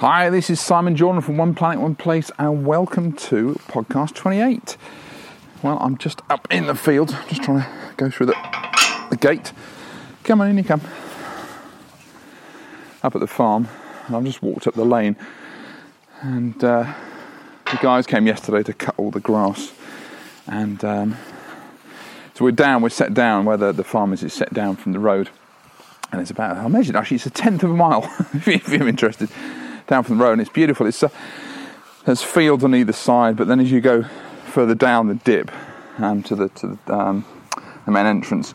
Hi, 0.00 0.28
this 0.28 0.50
is 0.50 0.60
Simon 0.60 0.96
Jordan 0.96 1.22
from 1.22 1.36
One 1.36 1.54
Planet, 1.54 1.80
One 1.80 1.94
Place, 1.94 2.28
and 2.36 2.66
welcome 2.66 3.12
to 3.12 3.60
podcast 3.68 4.12
28. 4.14 4.76
Well, 5.62 5.78
I'm 5.80 5.96
just 5.98 6.20
up 6.28 6.48
in 6.50 6.66
the 6.66 6.74
field, 6.74 7.16
just 7.28 7.44
trying 7.44 7.60
to 7.60 7.68
go 7.96 8.10
through 8.10 8.26
the, 8.26 9.06
the 9.10 9.16
gate. 9.16 9.52
Come 10.24 10.40
on 10.40 10.50
in, 10.50 10.58
you 10.58 10.64
come. 10.64 10.80
Up 13.04 13.14
at 13.14 13.20
the 13.20 13.28
farm, 13.28 13.68
and 14.08 14.16
I've 14.16 14.24
just 14.24 14.42
walked 14.42 14.66
up 14.66 14.74
the 14.74 14.84
lane, 14.84 15.14
and 16.22 16.62
uh, 16.64 16.92
the 17.70 17.78
guys 17.80 18.04
came 18.04 18.26
yesterday 18.26 18.64
to 18.64 18.72
cut 18.72 18.96
all 18.98 19.12
the 19.12 19.20
grass, 19.20 19.72
and 20.48 20.84
um, 20.84 21.16
so 22.34 22.44
we're 22.44 22.50
down, 22.50 22.82
we're 22.82 22.88
set 22.88 23.14
down 23.14 23.44
where 23.44 23.56
the, 23.56 23.70
the 23.70 23.84
farm 23.84 24.12
is, 24.12 24.24
it's 24.24 24.34
set 24.34 24.52
down 24.52 24.74
from 24.74 24.90
the 24.90 24.98
road, 24.98 25.30
and 26.10 26.20
it's 26.20 26.32
about, 26.32 26.56
I 26.56 26.66
measured 26.66 26.96
actually, 26.96 27.18
it's 27.18 27.26
a 27.26 27.30
tenth 27.30 27.62
of 27.62 27.70
a 27.70 27.74
mile, 27.74 28.12
if 28.34 28.68
you're 28.68 28.88
interested 28.88 29.30
down 29.86 30.04
from 30.04 30.18
the 30.18 30.24
road, 30.24 30.32
and 30.32 30.40
it's 30.40 30.50
beautiful. 30.50 30.86
It's 30.86 31.02
uh, 31.02 31.08
there's 32.04 32.22
fields 32.22 32.64
on 32.64 32.74
either 32.74 32.92
side, 32.92 33.36
but 33.36 33.48
then 33.48 33.60
as 33.60 33.70
you 33.70 33.80
go 33.80 34.04
further 34.46 34.74
down 34.74 35.08
the 35.08 35.14
dip 35.14 35.50
um, 35.98 36.22
to 36.24 36.34
the 36.34 36.48
to 36.50 36.78
the, 36.86 36.94
um, 36.94 37.24
the 37.86 37.92
main 37.92 38.06
entrance, 38.06 38.54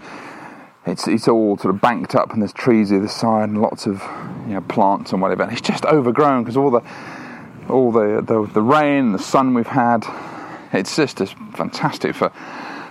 it's 0.85 1.07
it's 1.07 1.27
all 1.27 1.57
sort 1.57 1.73
of 1.73 1.81
banked 1.81 2.15
up, 2.15 2.31
and 2.31 2.41
there's 2.41 2.53
trees 2.53 2.91
either 2.91 3.07
side, 3.07 3.49
and 3.49 3.61
lots 3.61 3.85
of 3.85 4.01
you 4.47 4.53
know 4.53 4.61
plants 4.61 5.11
and 5.11 5.21
whatever. 5.21 5.43
And 5.43 5.51
it's 5.51 5.61
just 5.61 5.85
overgrown 5.85 6.43
because 6.43 6.57
all 6.57 6.71
the 6.71 6.81
all 7.70 7.91
the, 7.91 8.21
the 8.21 8.49
the 8.53 8.61
rain, 8.61 9.11
the 9.11 9.20
sun 9.20 9.53
we've 9.53 9.67
had. 9.67 10.05
It's 10.71 10.95
just 10.95 11.17
just 11.17 11.35
fantastic 11.53 12.15
for 12.15 12.29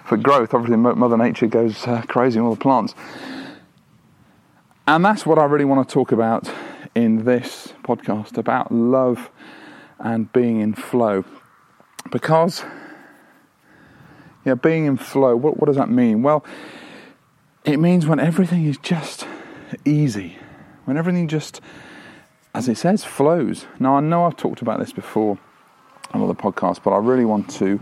for 0.04 0.16
growth. 0.16 0.54
Obviously, 0.54 0.76
Mother 0.76 1.16
Nature 1.16 1.46
goes 1.46 1.86
uh, 1.86 2.02
crazy 2.08 2.38
on 2.38 2.46
all 2.46 2.54
the 2.54 2.60
plants. 2.60 2.94
And 4.86 5.04
that's 5.04 5.26
what 5.26 5.38
I 5.38 5.44
really 5.44 5.66
want 5.66 5.86
to 5.86 5.92
talk 5.92 6.12
about 6.12 6.50
in 6.98 7.24
this 7.24 7.72
podcast 7.84 8.36
about 8.36 8.72
love 8.72 9.30
and 10.00 10.32
being 10.32 10.60
in 10.60 10.74
flow. 10.74 11.24
Because, 12.10 12.64
yeah, 14.44 14.54
being 14.54 14.86
in 14.86 14.96
flow, 14.96 15.36
what, 15.36 15.58
what 15.58 15.66
does 15.66 15.76
that 15.76 15.88
mean? 15.88 16.22
Well, 16.22 16.44
it 17.64 17.78
means 17.78 18.06
when 18.06 18.18
everything 18.18 18.64
is 18.64 18.78
just 18.78 19.26
easy, 19.84 20.38
when 20.86 20.96
everything 20.96 21.28
just, 21.28 21.60
as 22.52 22.68
it 22.68 22.76
says, 22.76 23.04
flows. 23.04 23.66
Now, 23.78 23.96
I 23.96 24.00
know 24.00 24.24
I've 24.24 24.36
talked 24.36 24.60
about 24.60 24.80
this 24.80 24.92
before 24.92 25.38
on 26.12 26.22
other 26.22 26.34
podcasts, 26.34 26.82
but 26.82 26.90
I 26.90 26.98
really 26.98 27.24
want 27.24 27.48
to 27.50 27.78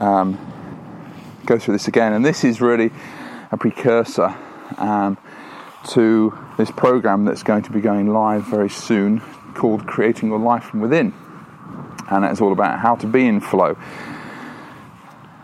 um, 0.00 0.36
go 1.44 1.60
through 1.60 1.74
this 1.74 1.86
again. 1.86 2.12
And 2.12 2.24
this 2.24 2.42
is 2.42 2.60
really 2.60 2.90
a 3.52 3.56
precursor 3.56 4.34
um, 4.78 5.16
to 5.90 6.36
this 6.56 6.70
program 6.70 7.24
that's 7.24 7.42
going 7.42 7.62
to 7.62 7.70
be 7.70 7.80
going 7.80 8.12
live 8.12 8.44
very 8.44 8.68
soon 8.68 9.20
called 9.54 9.86
Creating 9.86 10.28
Your 10.28 10.38
Life 10.38 10.64
from 10.64 10.80
Within. 10.80 11.14
And 12.10 12.24
it's 12.24 12.40
all 12.40 12.52
about 12.52 12.78
how 12.78 12.96
to 12.96 13.06
be 13.06 13.26
in 13.26 13.40
flow. 13.40 13.76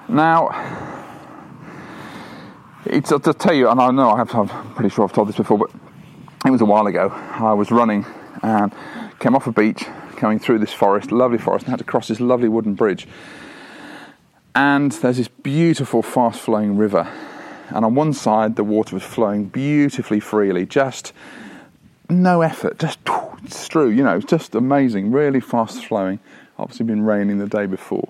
Now, 0.08 0.50
it's 2.84 3.10
to 3.10 3.18
tell 3.32 3.54
you, 3.54 3.68
and 3.68 3.80
I 3.80 3.90
know 3.90 4.10
I 4.10 4.18
have, 4.18 4.34
I'm 4.34 4.48
pretty 4.74 4.90
sure 4.90 5.04
I've 5.04 5.12
told 5.12 5.28
this 5.28 5.36
before, 5.36 5.58
but 5.58 5.70
it 6.44 6.50
was 6.50 6.60
a 6.60 6.66
while 6.66 6.86
ago. 6.86 7.08
I 7.10 7.52
was 7.52 7.70
running 7.70 8.04
and 8.42 8.72
came 9.18 9.34
off 9.34 9.46
a 9.46 9.52
beach, 9.52 9.84
coming 10.16 10.38
through 10.38 10.58
this 10.58 10.72
forest, 10.72 11.10
lovely 11.10 11.38
forest, 11.38 11.64
and 11.64 11.70
had 11.70 11.78
to 11.78 11.84
cross 11.84 12.08
this 12.08 12.20
lovely 12.20 12.48
wooden 12.48 12.74
bridge. 12.74 13.06
And 14.54 14.92
there's 14.92 15.16
this 15.16 15.28
beautiful, 15.28 16.02
fast 16.02 16.40
flowing 16.40 16.76
river 16.76 17.10
and 17.68 17.84
on 17.84 17.94
one 17.94 18.12
side 18.12 18.56
the 18.56 18.64
water 18.64 18.96
was 18.96 19.02
flowing 19.02 19.46
beautifully 19.46 20.20
freely, 20.20 20.66
just 20.66 21.12
no 22.08 22.42
effort, 22.42 22.78
just 22.78 22.98
through, 23.46 23.90
you 23.90 24.02
know, 24.02 24.20
just 24.20 24.54
amazing, 24.54 25.10
really 25.10 25.40
fast 25.40 25.84
flowing. 25.84 26.20
Obviously, 26.58 26.86
been 26.86 27.02
raining 27.02 27.38
the 27.38 27.46
day 27.46 27.66
before. 27.66 28.08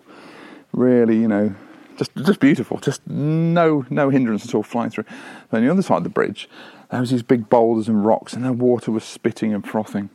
Really, 0.72 1.16
you 1.16 1.28
know, 1.28 1.54
just 1.96 2.14
just 2.16 2.40
beautiful, 2.40 2.78
just 2.78 3.06
no 3.06 3.86
no 3.90 4.10
hindrance 4.10 4.46
at 4.46 4.54
all 4.54 4.62
flying 4.62 4.90
through. 4.90 5.04
On 5.52 5.64
the 5.64 5.70
other 5.70 5.82
side 5.82 5.98
of 5.98 6.04
the 6.04 6.10
bridge, 6.10 6.48
there 6.90 7.00
was 7.00 7.10
these 7.10 7.22
big 7.22 7.48
boulders 7.48 7.88
and 7.88 8.04
rocks, 8.04 8.32
and 8.32 8.44
the 8.44 8.52
water 8.52 8.90
was 8.90 9.04
spitting 9.04 9.54
and 9.54 9.66
frothing. 9.66 10.10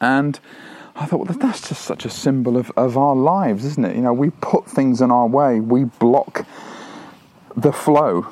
And 0.00 0.40
I 0.96 1.06
thought, 1.06 1.28
well, 1.28 1.38
that's 1.38 1.68
just 1.68 1.82
such 1.82 2.04
a 2.04 2.10
symbol 2.10 2.56
of, 2.56 2.72
of 2.76 2.96
our 2.96 3.14
lives, 3.14 3.64
isn't 3.64 3.84
it? 3.84 3.94
You 3.94 4.02
know, 4.02 4.12
we 4.12 4.30
put 4.30 4.66
things 4.66 5.00
in 5.00 5.12
our 5.12 5.28
way, 5.28 5.60
we 5.60 5.84
block 5.84 6.44
the 7.56 7.72
flow 7.72 8.26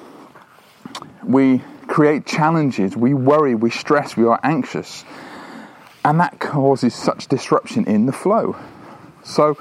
we 1.27 1.63
create 1.89 2.27
challenges, 2.27 2.97
we 2.97 3.15
worry, 3.15 3.55
we 3.55 3.71
stress, 3.71 4.17
we 4.17 4.25
are 4.25 4.41
anxious. 4.43 5.05
And 6.05 6.21
that 6.21 6.39
causes 6.39 6.95
such 6.95 7.27
disruption 7.27 7.85
in 7.87 8.07
the 8.07 8.13
flow. 8.13 8.57
So 9.25 9.59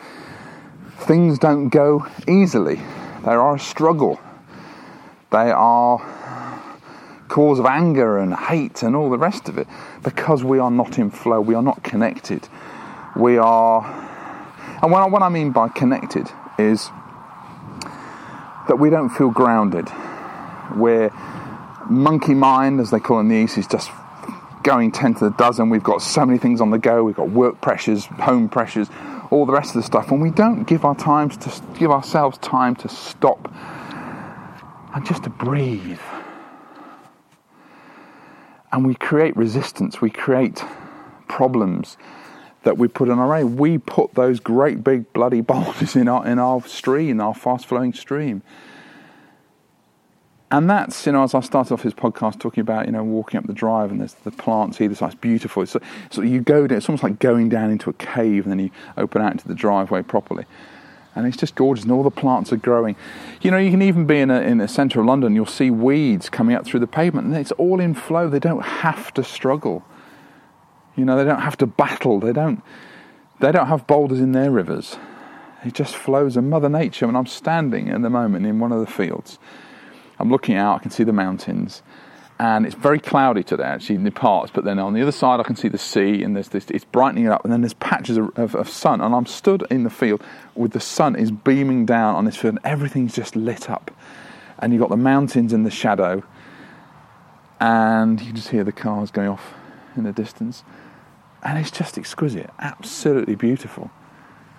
things 0.99 1.39
don't 1.39 1.69
go 1.69 2.05
easily. 2.27 2.75
They 2.75 3.31
are 3.31 3.55
a 3.55 3.59
struggle. 3.59 4.19
They 5.31 5.51
are 5.51 5.99
cause 7.27 7.59
of 7.59 7.65
anger 7.65 8.19
and 8.19 8.35
hate 8.35 8.83
and 8.83 8.95
all 8.95 9.09
the 9.09 9.17
rest 9.17 9.49
of 9.49 9.57
it 9.57 9.67
because 10.03 10.43
we 10.43 10.59
are 10.59 10.69
not 10.69 10.99
in 10.99 11.09
flow, 11.09 11.41
we 11.41 11.55
are 11.55 11.63
not 11.63 11.83
connected. 11.83 12.47
We 13.15 13.37
are, 13.37 13.83
and 14.81 14.91
what 14.91 15.21
I, 15.21 15.29
mean 15.29 15.51
by 15.51 15.69
connected 15.69 16.29
is 16.59 16.91
that 18.67 18.77
we 18.77 18.89
don't 18.89 19.09
feel 19.09 19.29
grounded. 19.29 19.87
We're 20.75 21.11
monkey 21.89 22.33
mind, 22.33 22.79
as 22.79 22.91
they 22.91 22.99
call 22.99 23.19
in 23.19 23.27
the 23.27 23.35
East, 23.35 23.57
is 23.57 23.67
just 23.67 23.91
going 24.63 24.91
10 24.91 25.15
to 25.15 25.25
the 25.25 25.29
dozen. 25.31 25.69
We've 25.69 25.83
got 25.83 26.01
so 26.01 26.25
many 26.25 26.39
things 26.39 26.59
on 26.59 26.71
the 26.71 26.79
go. 26.79 27.03
We've 27.03 27.15
got 27.15 27.29
work 27.29 27.61
pressures, 27.61 28.05
home 28.05 28.49
pressures, 28.49 28.89
all 29.29 29.45
the 29.45 29.53
rest 29.53 29.75
of 29.75 29.81
the 29.81 29.85
stuff. 29.85 30.11
And 30.11 30.21
we 30.21 30.31
don't 30.31 30.63
give 30.63 30.83
our 30.85 30.95
time 30.95 31.29
to 31.29 31.61
give 31.77 31.91
ourselves 31.91 32.37
time 32.39 32.75
to 32.77 32.89
stop 32.89 33.51
and 34.95 35.05
just 35.05 35.23
to 35.23 35.29
breathe. 35.29 35.99
And 38.71 38.85
we 38.85 38.95
create 38.95 39.37
resistance, 39.37 40.01
we 40.01 40.09
create 40.09 40.63
problems 41.27 41.97
that 42.65 42.79
we 42.79 42.87
put 42.87 43.09
in 43.09 43.19
our 43.19 43.29
way. 43.29 43.43
We 43.43 43.77
put 43.77 44.15
those 44.15 44.39
great 44.39 44.83
big 44.83 45.11
bloody 45.13 45.41
boulders 45.53 45.95
in 45.95 46.09
our 46.09 46.27
in 46.27 46.37
our 46.37 46.61
stream, 46.67 47.21
our 47.21 47.33
fast 47.33 47.65
flowing 47.65 47.93
stream. 47.93 48.41
And 50.51 50.69
that's 50.69 51.05
you 51.05 51.11
know 51.11 51.23
as 51.23 51.33
I 51.33 51.39
started 51.39 51.73
off 51.73 51.83
his 51.83 51.93
podcast 51.93 52.39
talking 52.39 52.61
about 52.61 52.87
you 52.87 52.91
know 52.91 53.03
walking 53.03 53.37
up 53.37 53.47
the 53.47 53.53
drive 53.53 53.91
and 53.91 54.01
there's 54.01 54.13
the 54.15 54.31
plants 54.31 54.81
either 54.81 54.95
side. 54.95 55.13
It's 55.13 55.21
beautiful. 55.21 55.63
It's 55.63 55.75
so 56.11 56.21
you 56.21 56.41
go 56.41 56.67
down 56.67 56.77
it's 56.77 56.89
almost 56.89 57.03
like 57.03 57.19
going 57.19 57.49
down 57.49 57.71
into 57.71 57.89
a 57.89 57.93
cave 57.93 58.45
and 58.45 58.51
then 58.51 58.59
you 58.59 58.71
open 58.97 59.21
out 59.21 59.31
into 59.31 59.47
the 59.47 59.55
driveway 59.55 60.01
properly. 60.01 60.45
And 61.17 61.25
it's 61.25 61.37
just 61.37 61.55
gorgeous 61.55 61.83
and 61.85 61.93
all 61.93 62.03
the 62.03 62.11
plants 62.11 62.51
are 62.51 62.57
growing. 62.57 62.95
You 63.41 63.51
know 63.51 63.57
you 63.57 63.71
can 63.71 63.81
even 63.81 64.05
be 64.05 64.19
in 64.19 64.31
a 64.31 64.41
in 64.41 64.57
the 64.57 64.67
centre 64.67 64.99
of 64.99 65.05
London 65.05 65.35
you'll 65.35 65.45
see 65.45 65.69
weeds 65.69 66.29
coming 66.29 66.55
up 66.55 66.65
through 66.65 66.79
the 66.79 66.87
pavement 66.87 67.27
and 67.27 67.35
it's 67.35 67.51
all 67.53 67.79
in 67.79 67.93
flow. 67.93 68.27
They 68.27 68.39
don't 68.39 68.63
have 68.63 69.13
to 69.13 69.23
struggle 69.23 69.85
you 70.95 71.05
know 71.05 71.17
they 71.17 71.23
don't 71.23 71.41
have 71.41 71.57
to 71.57 71.67
battle. 71.67 72.19
They 72.19 72.33
don't 72.33 72.61
they 73.39 73.51
don't 73.51 73.67
have 73.67 73.87
boulders 73.87 74.19
in 74.19 74.31
their 74.31 74.51
rivers. 74.51 74.97
It 75.63 75.73
just 75.73 75.95
flows. 75.95 76.37
And 76.37 76.49
mother 76.49 76.69
nature 76.69 77.05
and 77.05 77.17
I'm 77.17 77.25
standing 77.25 77.89
at 77.89 78.01
the 78.01 78.09
moment 78.09 78.45
in 78.45 78.59
one 78.59 78.71
of 78.71 78.79
the 78.79 78.85
fields 78.85 79.39
I'm 80.19 80.29
looking 80.29 80.55
out, 80.55 80.77
I 80.77 80.79
can 80.79 80.91
see 80.91 81.03
the 81.03 81.13
mountains, 81.13 81.81
and 82.39 82.65
it's 82.65 82.75
very 82.75 82.99
cloudy 82.99 83.43
today 83.43 83.63
actually 83.63 83.95
in 83.95 84.03
the 84.03 84.11
parts. 84.11 84.51
But 84.53 84.63
then 84.63 84.79
on 84.79 84.93
the 84.93 85.01
other 85.01 85.11
side, 85.11 85.39
I 85.39 85.43
can 85.43 85.55
see 85.55 85.67
the 85.67 85.77
sea, 85.77 86.23
and 86.23 86.35
there's 86.35 86.49
this. 86.49 86.65
It's 86.69 86.85
brightening 86.85 87.25
it 87.25 87.31
up, 87.31 87.43
and 87.43 87.51
then 87.51 87.61
there's 87.61 87.73
patches 87.73 88.17
of, 88.17 88.37
of, 88.37 88.55
of 88.55 88.69
sun, 88.69 89.01
and 89.01 89.13
I'm 89.13 89.25
stood 89.25 89.65
in 89.69 89.83
the 89.83 89.89
field 89.89 90.23
with 90.55 90.71
the 90.71 90.79
sun 90.79 91.15
is 91.15 91.31
beaming 91.31 91.85
down 91.85 92.15
on 92.15 92.25
this 92.25 92.37
field, 92.37 92.55
and 92.55 92.65
everything's 92.65 93.15
just 93.15 93.35
lit 93.35 93.69
up, 93.69 93.91
and 94.59 94.71
you've 94.73 94.81
got 94.81 94.89
the 94.89 94.97
mountains 94.97 95.53
in 95.53 95.63
the 95.63 95.71
shadow, 95.71 96.23
and 97.59 98.19
you 98.19 98.27
can 98.27 98.35
just 98.35 98.49
hear 98.49 98.63
the 98.63 98.71
cars 98.71 99.11
going 99.11 99.27
off 99.27 99.53
in 99.97 100.03
the 100.03 100.11
distance, 100.11 100.63
and 101.43 101.57
it's 101.57 101.71
just 101.71 101.97
exquisite, 101.97 102.49
absolutely 102.59 103.35
beautiful. 103.35 103.91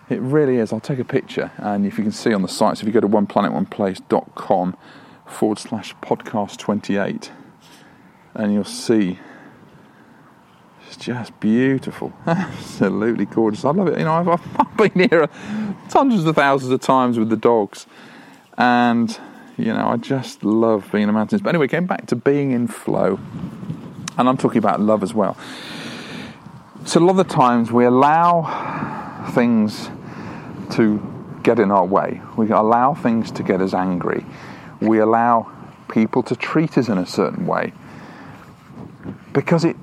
It 0.09 0.21
really 0.21 0.57
is. 0.57 0.73
I'll 0.73 0.81
take 0.81 1.01
a 1.01 1.05
picture, 1.05 1.51
and 1.57 1.85
if 1.85 1.99
you 1.99 2.05
can 2.05 2.13
see 2.13 2.33
on 2.33 2.43
the 2.43 2.49
site, 2.49 2.79
so 2.79 2.83
if 2.83 2.87
you 2.87 2.93
go 2.93 3.01
to 3.01 3.09
oneplanet.oneplace.com 3.09 4.77
forward 5.27 5.59
slash 5.59 5.95
podcast 5.97 6.57
28 6.59 7.33
and 8.35 8.53
you'll 8.53 8.65
see 8.65 9.19
it's 10.87 10.97
just 10.97 11.39
beautiful. 11.41 12.13
Absolutely 12.27 13.25
gorgeous. 13.27 13.65
I 13.65 13.71
love 13.71 13.89
it. 13.89 13.99
You 13.99 14.05
know 14.05 14.13
i've, 14.13 14.29
I've 14.61 14.77
been 14.77 15.09
here 15.09 15.29
hundreds 15.91 16.25
of 16.25 16.37
thousands 16.37 16.71
of 16.73 16.81
times 16.81 17.19
with 17.19 17.29
the 17.29 17.37
dogs. 17.37 17.87
And 18.57 19.19
you 19.59 19.73
know 19.73 19.89
i 19.89 19.97
just 19.97 20.45
love 20.45 20.89
being 20.93 21.03
in 21.03 21.09
the 21.09 21.13
mountains. 21.13 21.43
But 21.43 21.51
anyway 21.51 21.67
getting 21.67 21.87
back 21.87 22.07
to 22.07 22.17
being 22.17 22.53
in 22.53 22.69
flow 22.69 23.19
and 24.17 24.29
i'm 24.29 24.37
talking 24.37 24.59
about 24.59 24.81
love 24.81 25.03
as 25.03 25.15
well 25.15 25.37
so 26.85 27.01
a 27.01 27.03
lot 27.03 27.11
of 27.11 27.17
the 27.17 27.25
times 27.25 27.73
we 27.73 27.85
allow 27.85 29.27
things 29.33 29.91
to 30.71 31.01
get 31.43 31.59
in 31.59 31.71
our 31.71 31.85
way 31.85 32.21
we 32.37 32.51
allow 32.51 32.95
things 32.95 33.31
to 33.31 33.43
get 33.43 33.61
us 33.61 33.75
angry 33.75 34.25
we 34.81 34.99
allow 34.99 35.51
people 35.89 36.23
to 36.23 36.37
treat 36.37 36.77
us 36.77 36.89
in 36.89 36.99
a 36.99 37.07
certain 37.07 37.47
way 37.47 37.73
because 39.33 39.65
it 39.65 39.77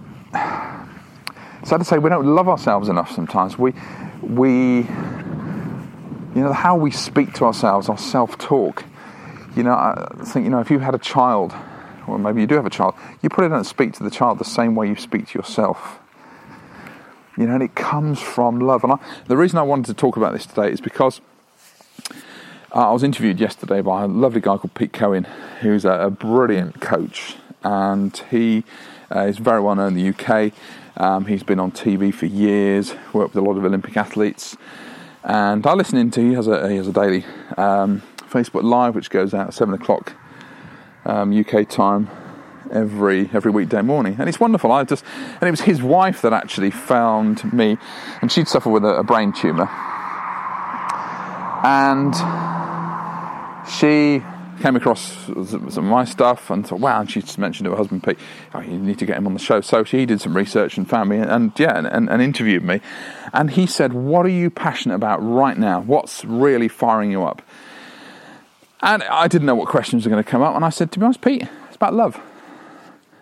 So 1.66 1.78
to 1.78 1.84
say, 1.86 1.98
we 1.98 2.10
don't 2.10 2.26
love 2.26 2.50
ourselves 2.50 2.90
enough 2.90 3.12
sometimes. 3.12 3.58
We, 3.58 3.74
we, 4.22 4.80
you 4.80 6.42
know, 6.42 6.52
how 6.52 6.76
we 6.76 6.92
speak 6.92 7.34
to 7.36 7.46
ourselves, 7.46 7.88
our 7.88 7.98
self-talk. 7.98 8.84
You 9.56 9.64
know, 9.64 9.74
I 9.74 10.10
think 10.26 10.44
you 10.44 10.50
know 10.50 10.60
if 10.60 10.70
you 10.72 10.80
had 10.80 10.96
a 10.96 11.00
child, 11.00 11.54
or 12.08 12.18
maybe 12.18 12.42
you 12.42 12.48
do 12.48 12.56
have 12.56 12.66
a 12.66 12.70
child, 12.70 12.96
you 13.22 13.30
probably 13.30 13.50
don't 13.50 13.64
speak 13.64 13.94
to 13.94 14.04
the 14.04 14.12
child 14.12 14.40
the 14.40 14.46
same 14.46 14.76
way 14.76 14.88
you 14.88 14.96
speak 14.96 15.28
to 15.28 15.40
yourself. 15.40 16.00
You 17.38 17.48
know, 17.48 17.56
and 17.56 17.64
it 17.64 17.76
comes 17.76 18.22
from 18.22 18.60
love. 18.60 18.84
And 18.84 18.94
I, 18.94 19.00
the 19.28 19.38
reason 19.38 19.58
I 19.58 19.64
wanted 19.64 19.86
to 19.88 19.94
talk 19.94 20.18
about 20.18 20.34
this 20.34 20.46
today 20.46 20.72
is 20.72 20.82
because 20.82 21.20
uh, 22.76 22.90
I 22.90 22.92
was 22.92 23.04
interviewed 23.04 23.40
yesterday 23.40 23.82
by 23.82 24.04
a 24.04 24.08
lovely 24.08 24.42
guy 24.42 24.58
called 24.58 24.74
Pete 24.74 24.94
Cohen, 24.94 25.26
who's 25.62 25.86
a, 25.86 25.92
a 25.92 26.10
brilliant 26.10 26.82
coach, 26.82 27.38
and 27.64 28.16
he 28.30 28.64
uh, 29.16 29.22
is 29.22 29.38
very 29.38 29.62
well 29.62 29.76
known 29.76 29.98
in 29.98 30.04
the 30.04 30.10
UK. 30.10 30.52
Um, 30.96 31.26
he's 31.26 31.44
been 31.44 31.60
on 31.60 31.72
TV 31.72 32.14
for 32.14 32.28
years, 32.28 32.94
worked 33.14 33.34
with 33.34 33.44
a 33.44 33.48
lot 33.48 33.58
of 33.58 33.66
Olympic 33.66 33.98
athletes, 33.98 34.58
and 35.24 35.66
I 35.66 35.74
listen 35.74 35.98
into. 35.98 36.22
He 36.22 36.34
has 36.34 36.48
a 36.48 36.70
he 36.70 36.76
has 36.78 36.88
a 36.88 36.94
daily 36.94 37.26
um, 37.58 38.04
Facebook 38.30 38.64
Live 38.64 38.94
which 38.94 39.10
goes 39.10 39.34
out 39.34 39.48
at 39.48 39.54
seven 39.54 39.74
o'clock 39.74 40.14
um, 41.06 41.38
UK 41.38 41.68
time 41.68 42.10
every 42.72 43.30
every 43.34 43.52
weekday 43.52 43.82
morning, 43.82 44.16
and 44.20 44.28
it's 44.28 44.40
wonderful. 44.40 44.72
I 44.72 44.84
just 44.84 45.04
and 45.40 45.44
it 45.44 45.52
was 45.52 45.62
his 45.62 45.82
wife 45.82 46.22
that 46.22 46.34
actually 46.34 46.72
found 46.72 47.54
me, 47.54 47.78
and 48.22 48.32
she'd 48.32 48.48
suffered 48.48 48.72
with 48.72 48.86
a, 48.86 48.96
a 48.96 49.04
brain 49.04 49.34
tumor, 49.34 49.70
and 51.64 52.14
she 53.68 54.24
came 54.62 54.76
across 54.76 55.02
some 55.26 55.68
of 55.68 55.84
my 55.84 56.06
stuff 56.06 56.50
and 56.50 56.66
thought, 56.66 56.80
wow, 56.80 57.02
and 57.02 57.12
she 57.12 57.22
mentioned 57.38 57.66
to 57.66 57.72
her 57.72 57.78
husband, 57.78 58.04
Pete, 58.04 58.18
oh, 58.54 58.62
you 58.62 58.78
need 58.78 59.00
to 59.00 59.06
get 59.06 59.18
him 59.18 59.28
on 59.28 59.34
the 59.34 59.40
show. 59.40 59.62
So 59.62 59.84
she 59.84 60.06
did 60.06 60.22
some 60.22 60.36
research 60.36 60.78
and 60.78 60.90
found 60.90 61.10
me 61.10 61.18
and, 61.18 61.30
and 61.30 61.60
yeah, 61.60 61.78
and, 61.78 62.10
and, 62.10 62.22
interviewed 62.22 62.64
me. 62.64 62.80
And 63.34 63.52
he 63.52 63.66
said, 63.66 63.94
what 63.94 64.26
are 64.26 64.30
you 64.30 64.50
passionate 64.50 64.96
about 64.96 65.18
right 65.18 65.58
now? 65.58 65.82
What's 65.82 66.24
really 66.24 66.68
firing 66.68 67.12
you 67.12 67.24
up? 67.24 67.42
And 68.84 69.02
I 69.04 69.30
didn't 69.30 69.48
know 69.48 69.56
what 69.56 69.70
questions 69.70 70.06
were 70.06 70.12
going 70.12 70.22
to 70.22 70.30
come 70.30 70.42
up. 70.42 70.56
And 70.56 70.66
I 70.66 70.70
said, 70.70 70.92
to 70.92 71.00
be 71.00 71.06
honest, 71.06 71.22
Pete, 71.22 71.48
it's 71.68 71.78
about 71.78 71.94
love. 71.94 72.20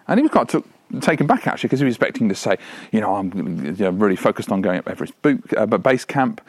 And 0.08 0.20
he 0.20 0.24
was 0.24 0.32
quite 0.32 0.50
took, 0.50 0.66
taken 1.02 1.28
back 1.28 1.46
actually 1.46 1.68
because 1.68 1.80
he 1.80 1.86
was 1.86 1.94
expecting 1.94 2.28
to 2.30 2.36
say, 2.36 2.58
you 2.92 3.00
know, 3.00 3.14
I'm 3.14 3.64
you 3.66 3.72
know, 3.74 3.92
really 3.92 4.16
focused 4.16 4.52
on 4.52 4.64
going 4.64 4.80
up 4.80 4.90
Everest 4.90 5.22
boot, 5.22 5.54
uh, 5.56 5.68
base 5.68 6.04
camp, 6.04 6.42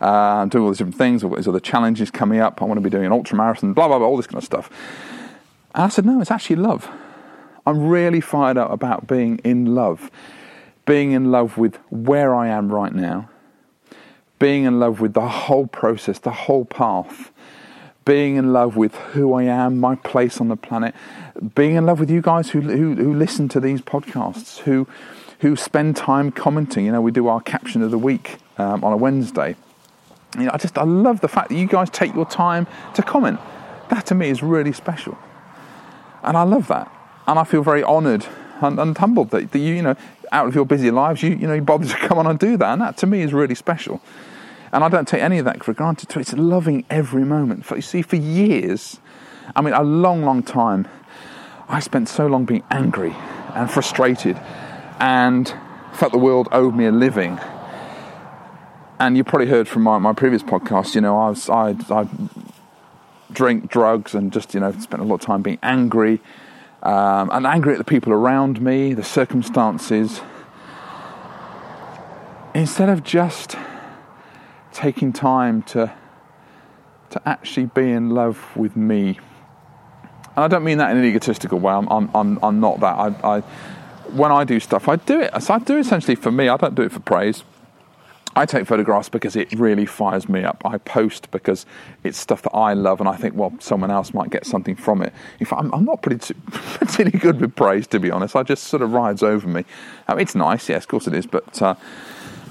uh, 0.00 0.44
doing 0.46 0.62
all 0.62 0.70
these 0.70 0.78
different 0.78 0.96
things, 0.96 1.24
all 1.24 1.34
these 1.34 1.48
other 1.48 1.58
challenges 1.58 2.12
coming 2.12 2.38
up. 2.38 2.62
I 2.62 2.64
want 2.64 2.78
to 2.78 2.80
be 2.80 2.90
doing 2.90 3.04
an 3.04 3.12
ultra 3.12 3.36
marathon, 3.36 3.72
blah 3.72 3.88
blah 3.88 3.98
blah, 3.98 4.06
all 4.06 4.16
this 4.16 4.28
kind 4.28 4.38
of 4.38 4.44
stuff. 4.44 4.70
And 5.74 5.84
I 5.84 5.88
said, 5.88 6.06
no, 6.06 6.20
it's 6.20 6.30
actually 6.30 6.56
love. 6.56 6.88
I'm 7.66 7.88
really 7.88 8.20
fired 8.20 8.56
up 8.56 8.70
about 8.70 9.08
being 9.08 9.38
in 9.38 9.74
love, 9.74 10.12
being 10.86 11.10
in 11.10 11.32
love 11.32 11.58
with 11.58 11.76
where 11.90 12.36
I 12.36 12.46
am 12.46 12.72
right 12.72 12.94
now, 12.94 13.28
being 14.38 14.62
in 14.62 14.78
love 14.78 15.00
with 15.00 15.14
the 15.14 15.28
whole 15.28 15.66
process, 15.66 16.20
the 16.20 16.30
whole 16.30 16.64
path 16.64 17.32
being 18.10 18.34
in 18.34 18.52
love 18.52 18.76
with 18.76 18.96
who 19.12 19.34
I 19.34 19.44
am, 19.44 19.78
my 19.78 19.94
place 19.94 20.40
on 20.40 20.48
the 20.48 20.56
planet, 20.56 20.96
being 21.54 21.76
in 21.76 21.86
love 21.86 22.00
with 22.00 22.10
you 22.10 22.20
guys 22.20 22.50
who, 22.50 22.60
who, 22.60 22.96
who 22.96 23.14
listen 23.14 23.48
to 23.50 23.60
these 23.60 23.80
podcasts, 23.80 24.58
who, 24.58 24.88
who 25.38 25.54
spend 25.54 25.96
time 25.96 26.32
commenting. 26.32 26.86
You 26.86 26.90
know, 26.90 27.00
we 27.00 27.12
do 27.12 27.28
our 27.28 27.40
caption 27.40 27.82
of 27.82 27.92
the 27.92 27.98
week 27.98 28.38
um, 28.58 28.82
on 28.82 28.92
a 28.92 28.96
Wednesday. 28.96 29.54
You 30.36 30.46
know, 30.46 30.50
I 30.52 30.58
just 30.58 30.76
I 30.76 30.82
love 30.82 31.20
the 31.20 31.28
fact 31.28 31.50
that 31.50 31.54
you 31.54 31.68
guys 31.68 31.88
take 31.88 32.12
your 32.12 32.26
time 32.26 32.66
to 32.94 33.02
comment. 33.02 33.38
That 33.90 34.06
to 34.06 34.16
me 34.16 34.28
is 34.28 34.42
really 34.42 34.72
special, 34.72 35.16
and 36.24 36.36
I 36.36 36.42
love 36.42 36.66
that, 36.66 36.92
and 37.28 37.38
I 37.38 37.44
feel 37.44 37.62
very 37.62 37.84
honoured 37.84 38.26
and, 38.60 38.80
and 38.80 38.98
humbled 38.98 39.30
that, 39.30 39.52
that 39.52 39.58
you 39.60 39.74
you 39.74 39.82
know 39.82 39.94
out 40.32 40.48
of 40.48 40.56
your 40.56 40.64
busy 40.64 40.90
lives 40.90 41.22
you 41.22 41.30
you 41.30 41.46
know 41.46 41.54
you 41.54 41.62
bother 41.62 41.86
to 41.94 41.96
come 41.96 42.18
on 42.18 42.26
and 42.26 42.40
do 42.40 42.56
that, 42.56 42.72
and 42.72 42.82
that 42.82 42.96
to 42.98 43.06
me 43.06 43.22
is 43.22 43.32
really 43.32 43.54
special. 43.54 44.00
And 44.72 44.84
I 44.84 44.88
don't 44.88 45.08
take 45.08 45.22
any 45.22 45.38
of 45.38 45.44
that 45.46 45.64
for 45.64 45.72
granted. 45.72 46.16
It's 46.16 46.32
loving 46.32 46.84
every 46.90 47.24
moment. 47.24 47.68
You 47.70 47.80
see, 47.80 48.02
for 48.02 48.16
years, 48.16 49.00
I 49.56 49.62
mean, 49.62 49.74
a 49.74 49.82
long, 49.82 50.22
long 50.24 50.42
time, 50.42 50.86
I 51.68 51.80
spent 51.80 52.08
so 52.08 52.26
long 52.26 52.44
being 52.44 52.62
angry 52.70 53.14
and 53.54 53.70
frustrated 53.70 54.36
and 55.00 55.52
felt 55.92 56.12
the 56.12 56.18
world 56.18 56.48
owed 56.52 56.74
me 56.74 56.86
a 56.86 56.92
living. 56.92 57.40
And 59.00 59.16
you 59.16 59.24
probably 59.24 59.48
heard 59.48 59.66
from 59.66 59.82
my, 59.82 59.98
my 59.98 60.12
previous 60.12 60.42
podcast, 60.42 60.94
you 60.94 61.00
know, 61.00 61.18
I 61.18 61.30
was, 61.30 61.48
I, 61.48 61.70
I 61.90 62.08
drink 63.32 63.70
drugs 63.70 64.14
and 64.14 64.32
just, 64.32 64.54
you 64.54 64.60
know, 64.60 64.72
spent 64.72 65.02
a 65.02 65.06
lot 65.06 65.16
of 65.16 65.20
time 65.22 65.42
being 65.42 65.58
angry 65.62 66.20
um, 66.82 67.30
and 67.32 67.46
angry 67.46 67.72
at 67.72 67.78
the 67.78 67.84
people 67.84 68.12
around 68.12 68.60
me, 68.60 68.94
the 68.94 69.02
circumstances. 69.02 70.20
Instead 72.54 72.88
of 72.88 73.02
just 73.02 73.56
taking 74.72 75.12
time 75.12 75.62
to 75.62 75.92
to 77.10 77.28
actually 77.28 77.66
be 77.66 77.90
in 77.90 78.10
love 78.10 78.56
with 78.56 78.76
me. 78.76 79.18
And 80.36 80.44
I 80.44 80.48
don't 80.48 80.64
mean 80.64 80.78
that 80.78 80.92
in 80.92 80.98
an 80.98 81.04
egotistical 81.04 81.58
way. 81.58 81.74
I'm, 81.74 81.88
I'm, 81.88 82.10
I'm, 82.14 82.38
I'm 82.42 82.60
not 82.60 82.80
that. 82.80 82.96
I, 82.98 83.36
I, 83.36 83.40
when 84.10 84.32
I 84.32 84.44
do 84.44 84.60
stuff, 84.60 84.88
I 84.88 84.96
do 84.96 85.20
it. 85.20 85.42
So 85.42 85.54
I 85.54 85.58
do 85.58 85.76
essentially 85.76 86.14
for 86.14 86.30
me. 86.30 86.48
I 86.48 86.56
don't 86.56 86.74
do 86.74 86.82
it 86.82 86.92
for 86.92 87.00
praise. 87.00 87.44
I 88.36 88.46
take 88.46 88.66
photographs 88.66 89.08
because 89.08 89.34
it 89.34 89.52
really 89.54 89.86
fires 89.86 90.28
me 90.28 90.44
up. 90.44 90.62
I 90.64 90.78
post 90.78 91.32
because 91.32 91.66
it's 92.04 92.16
stuff 92.16 92.42
that 92.42 92.52
I 92.52 92.74
love, 92.74 93.00
and 93.00 93.08
I 93.08 93.16
think, 93.16 93.34
well, 93.34 93.52
someone 93.58 93.90
else 93.90 94.14
might 94.14 94.30
get 94.30 94.46
something 94.46 94.76
from 94.76 95.02
it. 95.02 95.12
In 95.40 95.46
fact, 95.46 95.62
I'm, 95.62 95.74
I'm 95.74 95.84
not 95.84 96.00
pretty, 96.00 96.34
particularly 96.50 97.18
good 97.18 97.40
with 97.40 97.56
praise, 97.56 97.88
to 97.88 97.98
be 97.98 98.08
honest. 98.08 98.36
I 98.36 98.44
just 98.44 98.64
sort 98.64 98.82
of 98.82 98.92
rides 98.92 99.24
over 99.24 99.48
me. 99.48 99.64
It's 100.10 100.36
nice, 100.36 100.68
yes, 100.68 100.84
of 100.84 100.88
course 100.88 101.08
it 101.08 101.14
is, 101.14 101.26
but 101.26 101.60
uh, 101.60 101.74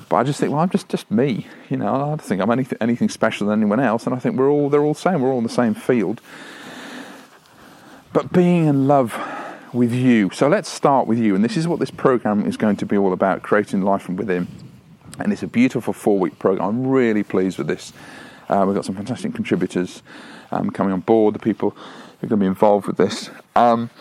but 0.10 0.18
I 0.18 0.24
just 0.24 0.40
think, 0.40 0.52
well, 0.52 0.62
I'm 0.62 0.70
just, 0.70 0.90
just 0.90 1.10
me. 1.12 1.48
You 1.70 1.78
know, 1.78 1.94
I 1.94 1.98
don't 2.00 2.22
think 2.22 2.42
I'm 2.42 2.50
anything, 2.50 2.78
anything 2.82 3.10
special 3.10 3.48
than 3.48 3.60
anyone 3.60 3.80
else. 3.80 4.06
And 4.06 4.16
I 4.16 4.20
think 4.20 4.38
we're 4.38 4.50
all, 4.50 4.70
they're 4.70 4.82
all 4.82 4.96
the 4.96 5.00
same. 5.00 5.22
We're 5.22 5.32
all 5.32 5.38
in 5.38 5.44
the 5.44 5.50
same 5.50 5.76
field. 5.76 6.20
But 8.12 8.34
being 8.34 8.66
in 8.66 8.88
love 8.88 9.16
with 9.72 9.94
you. 9.94 10.32
So 10.34 10.48
let's 10.48 10.68
start 10.68 11.08
with 11.08 11.20
you. 11.20 11.36
And 11.36 11.44
this 11.44 11.56
is 11.56 11.68
what 11.68 11.80
this 11.80 11.92
program 11.92 12.46
is 12.46 12.58
going 12.58 12.76
to 12.78 12.86
be 12.86 12.98
all 12.98 13.14
about 13.14 13.44
creating 13.44 13.84
life 13.84 14.02
from 14.02 14.16
within. 14.16 14.48
And 15.20 15.32
it's 15.32 15.44
a 15.44 15.48
beautiful 15.48 15.94
four 15.94 16.18
week 16.18 16.40
program. 16.40 16.68
I'm 16.68 16.88
really 16.88 17.24
pleased 17.24 17.58
with 17.58 17.68
this. 17.68 17.94
Uh, 18.48 18.64
we've 18.66 18.76
got 18.76 18.86
some 18.86 18.96
fantastic 18.96 19.36
contributors 19.36 20.02
um, 20.52 20.72
coming 20.72 20.92
on 20.92 21.02
board, 21.02 21.36
the 21.36 21.40
people 21.40 21.70
who 21.70 22.26
are 22.26 22.30
going 22.30 22.40
to 22.40 22.44
be 22.44 22.48
involved 22.48 22.88
with 22.88 22.98
this. 22.98 23.30
Um, 23.56 23.92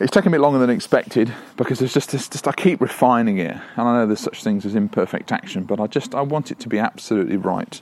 it's 0.00 0.12
taken 0.12 0.28
a 0.28 0.30
bit 0.32 0.40
longer 0.40 0.58
than 0.58 0.70
expected 0.70 1.34
because 1.56 1.80
there's 1.80 1.92
just, 1.92 2.10
just 2.10 2.46
I 2.46 2.52
keep 2.52 2.80
refining 2.80 3.38
it, 3.38 3.56
and 3.76 3.88
I 3.88 3.94
know 3.94 4.06
there's 4.06 4.20
such 4.20 4.44
things 4.44 4.64
as 4.64 4.74
imperfect 4.74 5.32
action, 5.32 5.64
but 5.64 5.80
I 5.80 5.86
just 5.86 6.14
I 6.14 6.20
want 6.20 6.50
it 6.50 6.60
to 6.60 6.68
be 6.68 6.78
absolutely 6.78 7.36
right, 7.36 7.80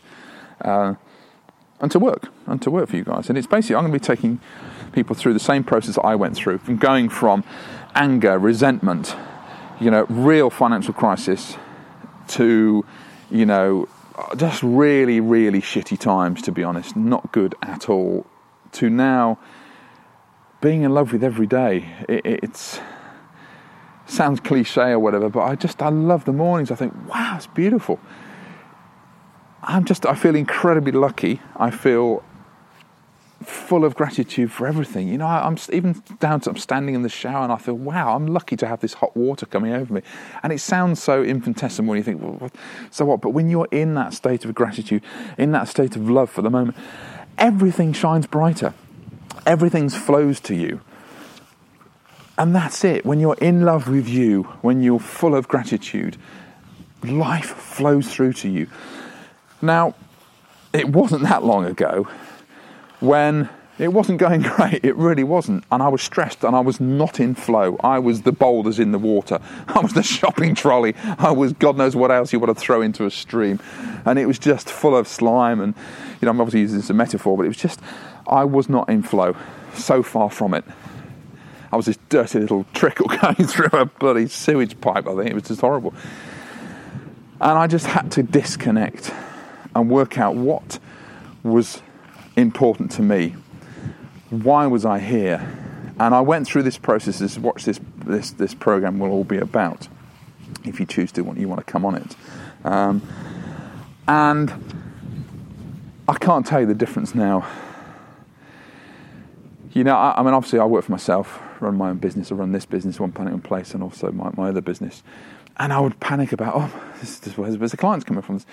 uh, 0.62 0.94
and 1.80 1.90
to 1.92 1.98
work 1.98 2.28
and 2.46 2.60
to 2.62 2.70
work 2.70 2.88
for 2.88 2.96
you 2.96 3.04
guys. 3.04 3.28
And 3.28 3.36
it's 3.36 3.46
basically 3.46 3.76
I'm 3.76 3.82
going 3.82 3.92
to 3.92 3.98
be 3.98 4.04
taking 4.04 4.40
people 4.92 5.14
through 5.14 5.34
the 5.34 5.40
same 5.40 5.62
process 5.62 5.96
that 5.96 6.04
I 6.04 6.14
went 6.14 6.36
through, 6.36 6.58
from 6.58 6.78
going 6.78 7.10
from 7.10 7.44
anger, 7.94 8.38
resentment, 8.38 9.14
you 9.78 9.90
know, 9.90 10.06
real 10.08 10.48
financial 10.48 10.94
crisis, 10.94 11.56
to 12.28 12.84
you 13.30 13.44
know, 13.44 13.88
just 14.36 14.62
really 14.62 15.20
really 15.20 15.60
shitty 15.60 15.98
times. 15.98 16.40
To 16.42 16.52
be 16.52 16.64
honest, 16.64 16.96
not 16.96 17.30
good 17.30 17.54
at 17.60 17.90
all. 17.90 18.24
To 18.72 18.88
now 18.88 19.38
being 20.60 20.82
in 20.82 20.92
love 20.92 21.12
with 21.12 21.22
every 21.22 21.46
day. 21.46 21.94
It, 22.08 22.80
sounds 24.08 24.40
cliche 24.40 24.92
or 24.92 24.98
whatever, 24.98 25.28
but 25.28 25.42
I 25.42 25.56
just 25.56 25.82
I 25.82 25.88
love 25.88 26.24
the 26.24 26.32
mornings. 26.32 26.70
I 26.70 26.76
think, 26.76 26.94
wow, 27.08 27.34
it's 27.36 27.48
beautiful. 27.48 27.98
I'm 29.62 29.84
just 29.84 30.06
I 30.06 30.14
feel 30.14 30.36
incredibly 30.36 30.92
lucky. 30.92 31.40
I 31.56 31.70
feel 31.70 32.22
full 33.42 33.84
of 33.84 33.94
gratitude 33.94 34.50
for 34.50 34.66
everything. 34.66 35.08
You 35.08 35.18
know, 35.18 35.26
I, 35.26 35.46
am 35.46 35.56
even 35.72 36.02
down 36.20 36.40
to 36.40 36.50
I'm 36.50 36.56
standing 36.56 36.94
in 36.94 37.02
the 37.02 37.08
shower 37.08 37.44
and 37.44 37.52
I 37.52 37.58
feel, 37.58 37.74
wow, 37.74 38.16
I'm 38.16 38.26
lucky 38.26 38.56
to 38.56 38.66
have 38.66 38.80
this 38.80 38.94
hot 38.94 39.14
water 39.16 39.44
coming 39.44 39.72
over 39.72 39.92
me. 39.92 40.02
And 40.42 40.52
it 40.52 40.60
sounds 40.60 41.02
so 41.02 41.22
infinitesimal 41.22 41.90
when 41.90 41.98
you 41.98 42.02
think, 42.02 42.22
well, 42.22 42.50
so 42.90 43.04
what? 43.04 43.20
But 43.20 43.30
when 43.30 43.50
you're 43.50 43.68
in 43.70 43.94
that 43.94 44.14
state 44.14 44.44
of 44.44 44.54
gratitude, 44.54 45.02
in 45.36 45.52
that 45.52 45.68
state 45.68 45.96
of 45.96 46.08
love 46.08 46.30
for 46.30 46.42
the 46.42 46.50
moment, 46.50 46.76
everything 47.38 47.92
shines 47.92 48.26
brighter 48.26 48.72
everything 49.46 49.88
flows 49.88 50.40
to 50.40 50.54
you. 50.54 50.80
And 52.38 52.54
that's 52.54 52.84
it. 52.84 53.06
When 53.06 53.18
you're 53.18 53.38
in 53.40 53.62
love 53.62 53.88
with 53.88 54.08
you, 54.08 54.42
when 54.60 54.82
you're 54.82 55.00
full 55.00 55.34
of 55.34 55.48
gratitude, 55.48 56.18
life 57.02 57.46
flows 57.46 58.12
through 58.12 58.34
to 58.34 58.48
you. 58.48 58.66
Now, 59.62 59.94
it 60.72 60.88
wasn't 60.90 61.22
that 61.22 61.44
long 61.44 61.64
ago 61.64 62.06
when 63.00 63.48
it 63.78 63.92
wasn't 63.92 64.18
going 64.18 64.42
great. 64.56 64.84
It 64.84 64.96
really 64.96 65.24
wasn't. 65.24 65.64
And 65.70 65.82
I 65.82 65.88
was 65.88 66.02
stressed 66.02 66.44
and 66.44 66.56
I 66.56 66.60
was 66.60 66.80
not 66.80 67.20
in 67.20 67.34
flow. 67.34 67.76
I 67.82 67.98
was 67.98 68.22
the 68.22 68.32
boulders 68.32 68.78
in 68.78 68.92
the 68.92 68.98
water. 68.98 69.38
I 69.68 69.80
was 69.80 69.92
the 69.92 70.02
shopping 70.02 70.54
trolley. 70.54 70.94
I 71.18 71.30
was 71.30 71.52
God 71.52 71.76
knows 71.76 71.94
what 71.94 72.10
else 72.10 72.32
you 72.32 72.40
want 72.40 72.56
to 72.56 72.60
throw 72.60 72.82
into 72.82 73.04
a 73.04 73.10
stream. 73.10 73.60
And 74.04 74.18
it 74.18 74.26
was 74.26 74.38
just 74.38 74.70
full 74.70 74.96
of 74.96 75.06
slime. 75.06 75.60
And, 75.60 75.74
you 76.20 76.26
know, 76.26 76.30
I'm 76.30 76.40
obviously 76.40 76.60
using 76.60 76.78
this 76.78 76.86
as 76.86 76.90
a 76.90 76.94
metaphor, 76.94 77.36
but 77.36 77.44
it 77.44 77.48
was 77.48 77.56
just, 77.56 77.80
I 78.26 78.44
was 78.44 78.68
not 78.68 78.88
in 78.88 79.02
flow, 79.02 79.36
so 79.74 80.02
far 80.02 80.30
from 80.30 80.54
it. 80.54 80.64
I 81.72 81.76
was 81.76 81.86
this 81.86 81.98
dirty 82.08 82.38
little 82.40 82.64
trickle 82.74 83.08
going 83.08 83.46
through 83.46 83.78
a 83.78 83.84
bloody 83.84 84.28
sewage 84.28 84.80
pipe, 84.80 85.06
I 85.06 85.14
think. 85.16 85.30
It 85.30 85.34
was 85.34 85.44
just 85.44 85.60
horrible. 85.60 85.94
And 87.40 87.58
I 87.58 87.66
just 87.66 87.86
had 87.86 88.10
to 88.12 88.22
disconnect 88.22 89.12
and 89.74 89.90
work 89.90 90.16
out 90.16 90.36
what 90.36 90.78
was 91.42 91.82
important 92.34 92.90
to 92.92 93.02
me. 93.02 93.34
Why 94.30 94.66
was 94.66 94.84
I 94.84 94.98
here? 94.98 95.46
And 95.98 96.14
I 96.14 96.20
went 96.20 96.46
through 96.46 96.64
this 96.64 96.78
process. 96.78 97.20
This 97.20 97.32
is 97.32 97.38
what 97.38 97.56
this, 97.58 97.80
this, 98.04 98.32
this 98.32 98.54
program 98.54 98.98
will 98.98 99.10
all 99.10 99.24
be 99.24 99.38
about, 99.38 99.88
if 100.64 100.78
you 100.78 100.86
choose 100.86 101.12
to, 101.12 101.22
want 101.22 101.38
you 101.38 101.48
want 101.48 101.64
to 101.64 101.70
come 101.70 101.84
on 101.84 101.94
it. 101.94 102.16
Um, 102.64 103.02
and 104.08 104.52
I 106.08 106.14
can't 106.14 106.46
tell 106.46 106.60
you 106.60 106.66
the 106.66 106.74
difference 106.74 107.14
now. 107.14 107.46
You 109.72 109.84
know, 109.84 109.96
I, 109.96 110.14
I, 110.18 110.22
mean, 110.22 110.34
obviously, 110.34 110.58
I 110.58 110.64
work 110.64 110.84
for 110.84 110.92
myself, 110.92 111.40
run 111.60 111.76
my 111.76 111.90
own 111.90 111.98
business, 111.98 112.30
I 112.32 112.34
run 112.34 112.52
this 112.52 112.66
business, 112.66 112.98
One 112.98 113.12
Planet 113.12 113.32
One 113.32 113.42
Place, 113.42 113.74
and 113.74 113.82
also 113.82 114.10
my, 114.10 114.30
my 114.36 114.48
other 114.48 114.60
business. 114.60 115.02
And 115.58 115.72
I 115.72 115.80
would 115.80 115.98
panic 116.00 116.32
about, 116.32 116.52
oh, 116.54 116.82
this, 117.00 117.18
this, 117.18 117.36
where's, 117.36 117.56
where's 117.56 117.70
the 117.70 117.76
clients 117.76 118.04
coming 118.04 118.22
from? 118.22 118.36
This? 118.36 118.46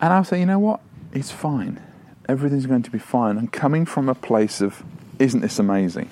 And 0.00 0.12
I 0.12 0.18
would 0.18 0.28
say, 0.28 0.40
you 0.40 0.46
know 0.46 0.58
what? 0.58 0.80
It's 1.12 1.30
fine. 1.30 1.80
Everything's 2.28 2.66
going 2.66 2.82
to 2.82 2.90
be 2.90 2.98
fine. 2.98 3.36
And 3.36 3.52
coming 3.52 3.86
from 3.86 4.08
a 4.08 4.14
place 4.14 4.60
of, 4.60 4.82
isn't 5.22 5.40
this 5.40 5.58
amazing? 5.58 6.10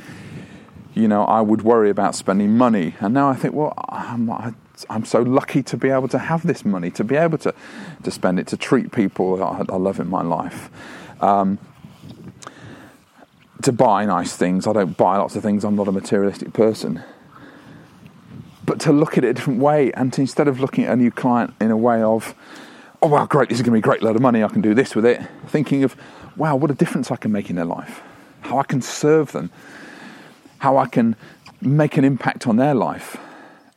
You 0.94 1.08
know, 1.08 1.24
I 1.24 1.40
would 1.40 1.62
worry 1.62 1.90
about 1.90 2.14
spending 2.14 2.56
money. 2.56 2.94
And 3.00 3.14
now 3.14 3.28
I 3.28 3.34
think, 3.34 3.54
well, 3.54 3.74
I'm, 3.88 4.30
I'm 4.88 5.04
so 5.04 5.22
lucky 5.22 5.62
to 5.64 5.76
be 5.76 5.88
able 5.88 6.08
to 6.08 6.18
have 6.18 6.46
this 6.46 6.64
money, 6.64 6.90
to 6.92 7.04
be 7.04 7.16
able 7.16 7.38
to, 7.38 7.54
to 8.02 8.10
spend 8.10 8.40
it, 8.40 8.46
to 8.48 8.56
treat 8.56 8.92
people 8.92 9.42
I, 9.42 9.64
I 9.68 9.76
love 9.76 10.00
in 10.00 10.08
my 10.08 10.22
life. 10.22 10.70
Um, 11.20 11.58
to 13.62 13.72
buy 13.72 14.06
nice 14.06 14.36
things. 14.36 14.66
I 14.66 14.72
don't 14.72 14.96
buy 14.96 15.18
lots 15.18 15.36
of 15.36 15.42
things. 15.42 15.64
I'm 15.64 15.76
not 15.76 15.88
a 15.88 15.92
materialistic 15.92 16.52
person. 16.52 17.02
But 18.64 18.80
to 18.80 18.92
look 18.92 19.18
at 19.18 19.24
it 19.24 19.28
a 19.28 19.34
different 19.34 19.60
way 19.60 19.92
and 19.92 20.12
to 20.12 20.20
instead 20.20 20.48
of 20.48 20.60
looking 20.60 20.84
at 20.84 20.92
a 20.92 20.96
new 20.96 21.10
client 21.10 21.54
in 21.60 21.70
a 21.70 21.76
way 21.76 22.02
of, 22.02 22.34
oh, 23.02 23.08
wow, 23.08 23.26
great, 23.26 23.48
this 23.48 23.58
is 23.58 23.62
going 23.62 23.72
to 23.72 23.74
be 23.74 23.78
a 23.80 23.82
great 23.82 24.02
load 24.02 24.16
of 24.16 24.22
money, 24.22 24.42
I 24.42 24.48
can 24.48 24.60
do 24.60 24.74
this 24.74 24.94
with 24.94 25.04
it. 25.04 25.20
Thinking 25.46 25.84
of, 25.84 25.96
wow, 26.36 26.56
what 26.56 26.70
a 26.70 26.74
difference 26.74 27.10
I 27.10 27.16
can 27.16 27.32
make 27.32 27.50
in 27.50 27.56
their 27.56 27.64
life, 27.64 28.02
how 28.42 28.58
I 28.58 28.64
can 28.64 28.82
serve 28.82 29.32
them, 29.32 29.50
how 30.58 30.76
I 30.76 30.86
can 30.86 31.16
make 31.60 31.96
an 31.96 32.04
impact 32.04 32.46
on 32.46 32.56
their 32.56 32.74
life. 32.74 33.16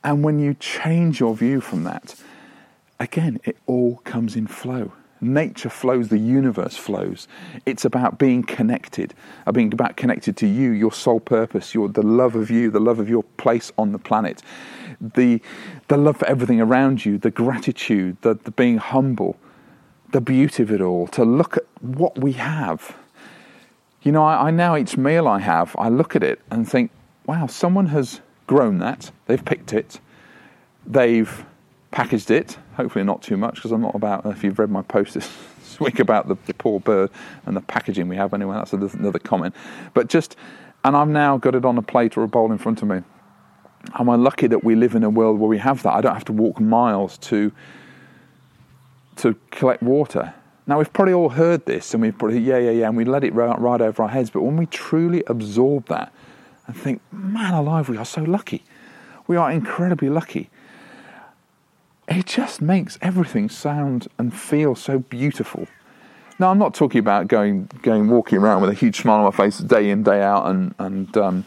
And 0.04 0.24
when 0.24 0.40
you 0.40 0.54
change 0.56 1.20
your 1.20 1.36
view 1.36 1.62
from 1.62 1.84
that, 1.84 2.16
again, 3.00 3.40
it 3.44 3.58
all 3.66 3.98
comes 4.04 4.36
in 4.36 4.48
flow. 4.48 4.92
Nature 5.22 5.70
flows, 5.70 6.10
the 6.10 6.18
universe 6.18 6.76
flows. 6.76 7.30
It's 7.66 7.86
about 7.86 8.20
being 8.20 8.44
connected, 8.44 9.14
about 9.44 9.54
being 9.54 9.74
about 9.74 9.96
connected 9.96 10.36
to 10.38 10.48
you, 10.48 10.72
your 10.72 10.92
sole 10.92 11.22
purpose, 11.22 11.74
your 11.74 11.88
the 11.88 12.04
love 12.04 12.36
of 12.36 12.52
you, 12.52 12.70
the 12.70 12.82
love 12.82 13.00
of 13.00 13.08
your 13.08 13.24
place 13.38 13.72
on 13.78 13.94
the 13.94 14.00
planet, 14.00 14.42
the 15.00 15.42
the 15.88 15.96
love 15.96 16.18
for 16.18 16.26
everything 16.28 16.60
around 16.60 17.06
you, 17.06 17.18
the 17.18 17.32
gratitude, 17.32 18.18
the, 18.22 18.34
the 18.34 18.52
being 18.52 18.78
humble, 18.78 19.38
the 20.12 20.20
beauty 20.20 20.62
of 20.62 20.72
it 20.72 20.82
all. 20.82 21.08
To 21.08 21.24
look 21.24 21.56
at 21.56 21.64
what 21.82 22.20
we 22.20 22.34
have. 22.34 22.98
You 24.04 24.12
know, 24.12 24.24
I, 24.24 24.48
I 24.48 24.52
now 24.52 24.76
each 24.76 24.98
meal 24.98 25.28
I 25.28 25.40
have, 25.40 25.76
I 25.80 25.90
look 25.90 26.16
at 26.16 26.24
it 26.24 26.42
and 26.52 26.70
think, 26.70 26.92
wow, 27.26 27.48
someone 27.48 27.88
has 27.88 28.20
grown 28.48 28.80
that. 28.80 29.12
They've 29.28 29.44
picked 29.44 29.72
it. 29.74 30.00
They've 30.86 31.46
packaged 31.92 32.30
it. 32.30 32.58
Hopefully, 32.76 33.06
not 33.06 33.22
too 33.22 33.38
much 33.38 33.56
because 33.56 33.72
I'm 33.72 33.82
not 33.82 33.96
about. 33.96 34.26
If 34.26 34.44
you've 34.44 34.60
read 34.60 34.70
my 34.70 34.82
post 34.82 35.14
this 35.14 35.80
week 35.80 36.00
about 36.00 36.28
the, 36.28 36.36
the 36.46 36.54
poor 36.54 36.82
bird 36.82 37.12
and 37.46 37.56
the 37.56 37.62
packaging 37.62 38.10
we 38.10 38.18
have, 38.18 38.34
anyway, 38.34 38.56
that's 38.56 38.74
another 38.74 39.20
comment. 39.20 39.56
But 39.94 40.10
just, 40.10 40.36
and 40.84 40.98
I've 40.98 41.08
now 41.08 41.38
got 41.38 41.56
it 41.56 41.64
on 41.64 41.78
a 41.78 41.82
plate 41.82 42.18
or 42.18 42.24
a 42.24 42.28
bowl 42.28 42.52
in 42.52 42.58
front 42.58 42.82
of 42.82 42.90
me. 42.90 43.02
Am 43.98 44.10
I 44.10 44.16
lucky 44.16 44.48
that 44.48 44.64
we 44.64 44.76
live 44.76 44.96
in 44.96 45.04
a 45.04 45.10
world 45.10 45.40
where 45.40 45.50
we 45.50 45.60
have 45.60 45.84
that? 45.84 45.94
I 45.94 46.02
don't 46.02 46.14
have 46.14 46.26
to 46.26 46.34
walk 46.34 46.60
miles 46.60 47.18
to 47.20 47.52
to 49.18 49.36
collect 49.52 49.84
water. 49.84 50.34
Now 50.66 50.78
we've 50.78 50.92
probably 50.92 51.14
all 51.14 51.30
heard 51.30 51.66
this, 51.66 51.94
and 51.94 52.02
we've 52.02 52.18
probably 52.18 52.40
yeah, 52.40 52.58
yeah, 52.58 52.72
yeah, 52.72 52.88
and 52.88 52.98
we 52.98 53.06
let 53.06 53.24
it 53.24 53.34
ride, 53.34 53.82
over 53.82 54.04
our 54.04 54.10
heads. 54.10 54.30
But 54.30 54.42
when 54.42 54.58
we 54.58 54.66
truly 54.66 55.24
absorb 55.28 55.88
that 55.88 56.14
and 56.68 56.76
think, 56.76 57.02
man 57.12 57.54
alive, 57.54 57.90
we 57.90 57.98
are 57.98 58.06
so 58.06 58.22
lucky. 58.22 58.64
We 59.28 59.36
are 59.36 59.52
incredibly 59.52 60.10
lucky 60.10 60.50
it 62.08 62.26
just 62.26 62.62
makes 62.62 62.98
everything 63.02 63.50
sound 63.50 64.08
and 64.18 64.34
feel 64.34 64.76
so 64.76 65.00
beautiful. 65.00 65.68
Now, 66.40 66.50
I'm 66.50 66.58
not 66.58 66.74
talking 66.74 67.00
about 67.00 67.28
going, 67.28 67.70
going 67.82 68.10
walking 68.10 68.40
around 68.40 68.62
with 68.62 68.72
a 68.72 68.74
huge 68.74 69.02
smile 69.02 69.20
on 69.20 69.26
my 69.26 69.32
face 69.32 69.60
day 69.60 69.90
in, 69.90 70.04
day 70.04 70.22
out, 70.22 70.48
and, 70.48 70.74
and 70.80 71.16
um, 71.18 71.46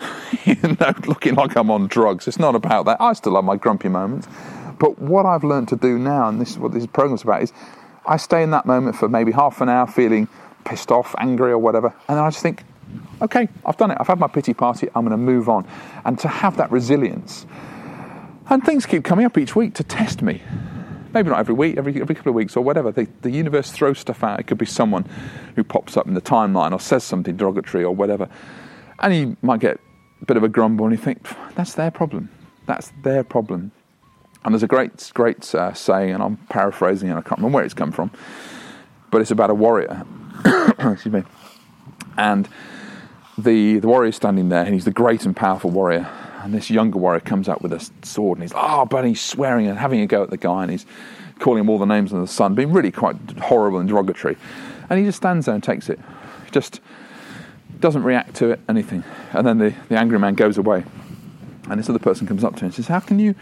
you 0.44 0.56
know, 0.56 0.92
looking 1.06 1.34
like 1.34 1.56
I'm 1.56 1.70
on 1.70 1.86
drugs. 1.86 2.26
It's 2.26 2.38
not 2.38 2.54
about 2.54 2.86
that. 2.86 3.00
I 3.00 3.12
still 3.12 3.34
have 3.36 3.44
my 3.44 3.56
grumpy 3.56 3.88
moments. 3.88 4.26
But 4.78 4.98
what 4.98 5.26
I've 5.26 5.44
learned 5.44 5.68
to 5.68 5.76
do 5.76 5.98
now, 5.98 6.28
and 6.28 6.40
this 6.40 6.50
is 6.50 6.58
what 6.58 6.72
this 6.72 6.86
program's 6.86 7.22
about, 7.22 7.42
is 7.42 7.52
I 8.06 8.16
stay 8.16 8.42
in 8.42 8.50
that 8.50 8.66
moment 8.66 8.96
for 8.96 9.08
maybe 9.08 9.32
half 9.32 9.60
an 9.60 9.68
hour 9.68 9.86
feeling 9.86 10.28
pissed 10.64 10.90
off, 10.90 11.14
angry, 11.18 11.52
or 11.52 11.58
whatever, 11.58 11.88
and 12.08 12.16
then 12.16 12.24
I 12.24 12.30
just 12.30 12.42
think, 12.42 12.64
okay, 13.22 13.48
I've 13.64 13.76
done 13.76 13.90
it. 13.90 13.98
I've 14.00 14.06
had 14.06 14.18
my 14.18 14.28
pity 14.28 14.54
party. 14.54 14.88
I'm 14.94 15.06
going 15.06 15.10
to 15.10 15.16
move 15.16 15.48
on. 15.48 15.66
And 16.04 16.18
to 16.20 16.28
have 16.28 16.56
that 16.56 16.70
resilience 16.70 17.46
and 18.50 18.62
things 18.64 18.86
keep 18.86 19.04
coming 19.04 19.24
up 19.24 19.38
each 19.38 19.56
week 19.56 19.74
to 19.74 19.84
test 19.84 20.22
me. 20.22 20.42
Maybe 21.12 21.30
not 21.30 21.38
every 21.38 21.54
week, 21.54 21.76
every, 21.76 22.00
every 22.00 22.14
couple 22.14 22.30
of 22.30 22.34
weeks 22.34 22.56
or 22.56 22.64
whatever. 22.64 22.90
The, 22.90 23.08
the 23.22 23.30
universe 23.30 23.70
throws 23.70 24.00
stuff 24.00 24.22
out. 24.24 24.40
It 24.40 24.46
could 24.46 24.58
be 24.58 24.66
someone 24.66 25.08
who 25.54 25.62
pops 25.62 25.96
up 25.96 26.06
in 26.06 26.14
the 26.14 26.20
timeline 26.20 26.72
or 26.72 26.80
says 26.80 27.04
something 27.04 27.36
derogatory 27.36 27.84
or 27.84 27.94
whatever. 27.94 28.28
And 28.98 29.14
you 29.14 29.36
might 29.40 29.60
get 29.60 29.78
a 30.20 30.24
bit 30.24 30.36
of 30.36 30.42
a 30.42 30.48
grumble 30.48 30.86
and 30.86 30.92
you 30.92 31.02
think, 31.02 31.26
that's 31.54 31.74
their 31.74 31.90
problem. 31.90 32.30
That's 32.66 32.92
their 33.02 33.22
problem. 33.22 33.70
And 34.44 34.54
there's 34.54 34.62
a 34.62 34.68
great, 34.68 35.10
great 35.14 35.54
uh, 35.54 35.72
saying, 35.72 36.10
and 36.10 36.22
I'm 36.22 36.36
paraphrasing 36.48 37.08
and 37.08 37.18
I 37.18 37.22
can't 37.22 37.38
remember 37.38 37.56
where 37.56 37.64
it's 37.64 37.74
come 37.74 37.92
from, 37.92 38.10
but 39.10 39.20
it's 39.20 39.30
about 39.30 39.50
a 39.50 39.54
warrior. 39.54 40.04
Excuse 40.78 41.06
me. 41.06 41.22
And 42.16 42.48
the, 43.38 43.78
the 43.78 43.88
warrior 43.88 44.10
is 44.10 44.16
standing 44.16 44.50
there, 44.50 44.64
and 44.64 44.74
he's 44.74 44.84
the 44.84 44.92
great 44.92 45.24
and 45.24 45.34
powerful 45.34 45.70
warrior 45.70 46.08
and 46.44 46.52
this 46.52 46.70
younger 46.70 46.98
warrior 46.98 47.20
comes 47.20 47.48
up 47.48 47.62
with 47.62 47.72
a 47.72 47.90
sword 48.02 48.36
and 48.36 48.44
he's, 48.44 48.52
oh, 48.54 48.84
but 48.84 49.06
he's 49.06 49.20
swearing 49.20 49.66
and 49.66 49.78
having 49.78 50.00
a 50.00 50.06
go 50.06 50.22
at 50.22 50.28
the 50.28 50.36
guy 50.36 50.62
and 50.62 50.70
he's 50.70 50.84
calling 51.38 51.60
him 51.60 51.70
all 51.70 51.78
the 51.78 51.86
names 51.86 52.12
under 52.12 52.26
the 52.26 52.30
sun, 52.30 52.54
being 52.54 52.70
really 52.70 52.92
quite 52.92 53.16
horrible 53.40 53.78
and 53.78 53.88
derogatory. 53.88 54.36
And 54.90 54.98
he 54.98 55.06
just 55.06 55.16
stands 55.16 55.46
there 55.46 55.54
and 55.54 55.64
takes 55.64 55.88
it. 55.88 55.98
Just 56.52 56.82
doesn't 57.80 58.02
react 58.02 58.34
to 58.36 58.50
it, 58.50 58.60
anything. 58.68 59.04
And 59.32 59.46
then 59.46 59.56
the, 59.56 59.74
the 59.88 59.98
angry 59.98 60.18
man 60.18 60.34
goes 60.34 60.58
away. 60.58 60.84
And 61.70 61.80
this 61.80 61.88
other 61.88 61.98
person 61.98 62.26
comes 62.26 62.44
up 62.44 62.56
to 62.56 62.60
him 62.60 62.66
and 62.66 62.74
says, 62.74 62.88
How 62.88 63.00
can 63.00 63.18
you, 63.18 63.34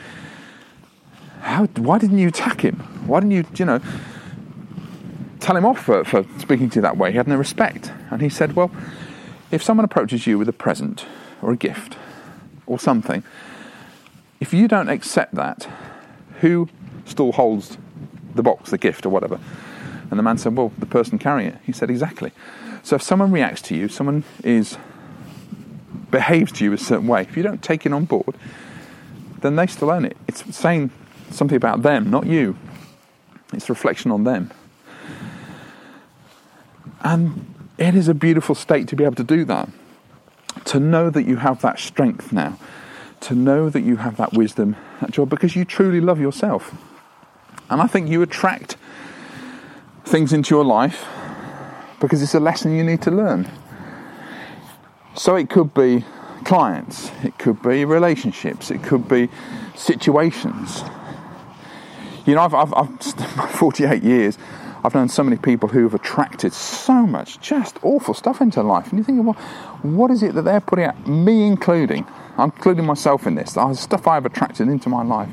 how, 1.42 1.66
why 1.66 1.98
didn't 1.98 2.18
you 2.18 2.28
attack 2.28 2.62
him? 2.62 2.76
Why 3.06 3.20
didn't 3.20 3.32
you, 3.32 3.44
you 3.56 3.64
know, 3.64 3.80
tell 5.40 5.56
him 5.56 5.66
off 5.66 5.84
for, 5.84 6.04
for 6.04 6.24
speaking 6.38 6.70
to 6.70 6.76
you 6.76 6.82
that 6.82 6.96
way? 6.96 7.10
He 7.10 7.16
had 7.16 7.28
no 7.28 7.36
respect. 7.36 7.92
And 8.10 8.22
he 8.22 8.28
said, 8.28 8.54
Well, 8.54 8.70
if 9.50 9.62
someone 9.62 9.84
approaches 9.84 10.26
you 10.26 10.38
with 10.38 10.48
a 10.48 10.52
present 10.52 11.04
or 11.42 11.52
a 11.52 11.56
gift, 11.56 11.96
or 12.66 12.78
something. 12.78 13.22
If 14.40 14.52
you 14.52 14.66
don't 14.66 14.88
accept 14.88 15.34
that, 15.34 15.68
who 16.40 16.68
still 17.04 17.32
holds 17.32 17.76
the 18.34 18.42
box, 18.42 18.70
the 18.70 18.78
gift, 18.78 19.06
or 19.06 19.10
whatever? 19.10 19.38
And 20.10 20.18
the 20.18 20.22
man 20.22 20.38
said, 20.38 20.56
Well, 20.56 20.72
the 20.78 20.86
person 20.86 21.18
carrying 21.18 21.50
it. 21.50 21.58
He 21.64 21.72
said, 21.72 21.90
Exactly. 21.90 22.32
So 22.82 22.96
if 22.96 23.02
someone 23.02 23.30
reacts 23.30 23.62
to 23.62 23.76
you, 23.76 23.88
someone 23.88 24.24
is 24.42 24.76
behaves 26.10 26.52
to 26.52 26.64
you 26.64 26.72
a 26.72 26.78
certain 26.78 27.06
way, 27.06 27.22
if 27.22 27.36
you 27.36 27.42
don't 27.42 27.62
take 27.62 27.86
it 27.86 27.92
on 27.92 28.04
board, 28.04 28.36
then 29.40 29.56
they 29.56 29.66
still 29.66 29.90
own 29.90 30.04
it. 30.04 30.16
It's 30.28 30.54
saying 30.54 30.90
something 31.32 31.56
about 31.56 31.82
them, 31.82 32.10
not 32.10 32.26
you. 32.26 32.56
It's 33.52 33.68
reflection 33.68 34.10
on 34.10 34.24
them. 34.24 34.50
And 37.02 37.54
it 37.78 37.94
is 37.94 38.08
a 38.08 38.14
beautiful 38.14 38.54
state 38.54 38.88
to 38.88 38.96
be 38.96 39.04
able 39.04 39.16
to 39.16 39.24
do 39.24 39.44
that 39.46 39.68
to 40.64 40.80
know 40.80 41.10
that 41.10 41.24
you 41.24 41.36
have 41.36 41.60
that 41.62 41.78
strength 41.78 42.32
now, 42.32 42.58
to 43.20 43.34
know 43.34 43.70
that 43.70 43.82
you 43.82 43.96
have 43.96 44.16
that 44.16 44.32
wisdom, 44.32 44.76
that 45.00 45.10
joy, 45.10 45.24
because 45.24 45.56
you 45.56 45.64
truly 45.64 46.00
love 46.00 46.20
yourself. 46.20 46.74
And 47.70 47.80
I 47.80 47.86
think 47.86 48.08
you 48.08 48.22
attract 48.22 48.76
things 50.04 50.32
into 50.32 50.54
your 50.54 50.64
life 50.64 51.06
because 52.00 52.22
it's 52.22 52.34
a 52.34 52.40
lesson 52.40 52.76
you 52.76 52.84
need 52.84 53.02
to 53.02 53.10
learn. 53.10 53.50
So 55.14 55.36
it 55.36 55.48
could 55.48 55.72
be 55.72 56.04
clients, 56.44 57.10
it 57.22 57.38
could 57.38 57.62
be 57.62 57.84
relationships, 57.84 58.70
it 58.70 58.82
could 58.82 59.08
be 59.08 59.28
situations. 59.76 60.82
You 62.26 62.34
know, 62.34 62.42
I've, 62.42 62.54
I've, 62.54 62.72
I've 62.74 63.50
48 63.52 64.02
years. 64.02 64.38
I've 64.84 64.94
known 64.94 65.08
so 65.08 65.22
many 65.22 65.36
people 65.36 65.68
who 65.68 65.84
have 65.84 65.94
attracted 65.94 66.52
so 66.52 67.06
much 67.06 67.40
just 67.40 67.78
awful 67.82 68.14
stuff 68.14 68.40
into 68.40 68.62
life. 68.62 68.90
And 68.90 68.98
you 68.98 69.04
think, 69.04 69.24
well, 69.24 69.34
what 69.82 70.10
is 70.10 70.22
it 70.22 70.34
that 70.34 70.42
they're 70.42 70.60
putting 70.60 70.86
out? 70.86 71.06
Me 71.06 71.46
including. 71.46 72.04
I'm 72.36 72.50
including 72.50 72.84
myself 72.86 73.26
in 73.26 73.36
this. 73.36 73.52
The 73.52 73.74
stuff 73.74 74.08
I've 74.08 74.26
attracted 74.26 74.68
into 74.68 74.88
my 74.88 75.04
life. 75.04 75.28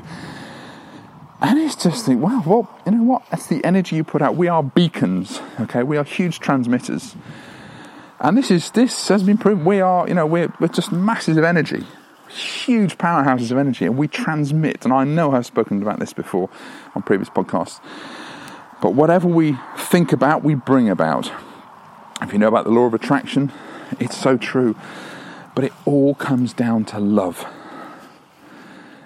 And 1.40 1.58
it's 1.58 1.74
just 1.74 2.06
think, 2.06 2.22
wow, 2.22 2.42
well, 2.46 2.68
you 2.84 2.92
know 2.92 3.02
what? 3.02 3.22
That's 3.30 3.46
the 3.46 3.64
energy 3.64 3.96
you 3.96 4.04
put 4.04 4.20
out. 4.20 4.36
We 4.36 4.48
are 4.48 4.62
beacons, 4.62 5.40
okay? 5.58 5.82
We 5.82 5.96
are 5.96 6.04
huge 6.04 6.38
transmitters. 6.38 7.16
And 8.20 8.36
this 8.36 8.50
is 8.50 8.70
this 8.72 9.08
has 9.08 9.22
been 9.22 9.38
proven. 9.38 9.64
We 9.64 9.80
are, 9.80 10.06
you 10.06 10.12
know, 10.12 10.26
we're, 10.26 10.52
we're 10.60 10.68
just 10.68 10.92
masses 10.92 11.38
of 11.38 11.44
energy. 11.44 11.86
Huge 12.30 12.96
powerhouses 12.98 13.50
of 13.50 13.58
energy, 13.58 13.84
and 13.84 13.96
we 13.96 14.08
transmit. 14.08 14.84
And 14.84 14.92
I 14.92 15.04
know 15.04 15.32
I've 15.32 15.46
spoken 15.46 15.82
about 15.82 15.98
this 15.98 16.12
before 16.12 16.48
on 16.94 17.02
previous 17.02 17.28
podcasts. 17.28 17.80
But 18.80 18.94
whatever 18.94 19.28
we 19.28 19.58
think 19.76 20.12
about, 20.12 20.42
we 20.42 20.54
bring 20.54 20.88
about. 20.88 21.30
If 22.22 22.32
you 22.32 22.38
know 22.38 22.48
about 22.48 22.64
the 22.64 22.70
law 22.70 22.86
of 22.86 22.94
attraction, 22.94 23.52
it's 23.98 24.16
so 24.16 24.36
true. 24.36 24.76
But 25.54 25.64
it 25.64 25.72
all 25.84 26.14
comes 26.14 26.52
down 26.52 26.84
to 26.86 26.98
love. 26.98 27.44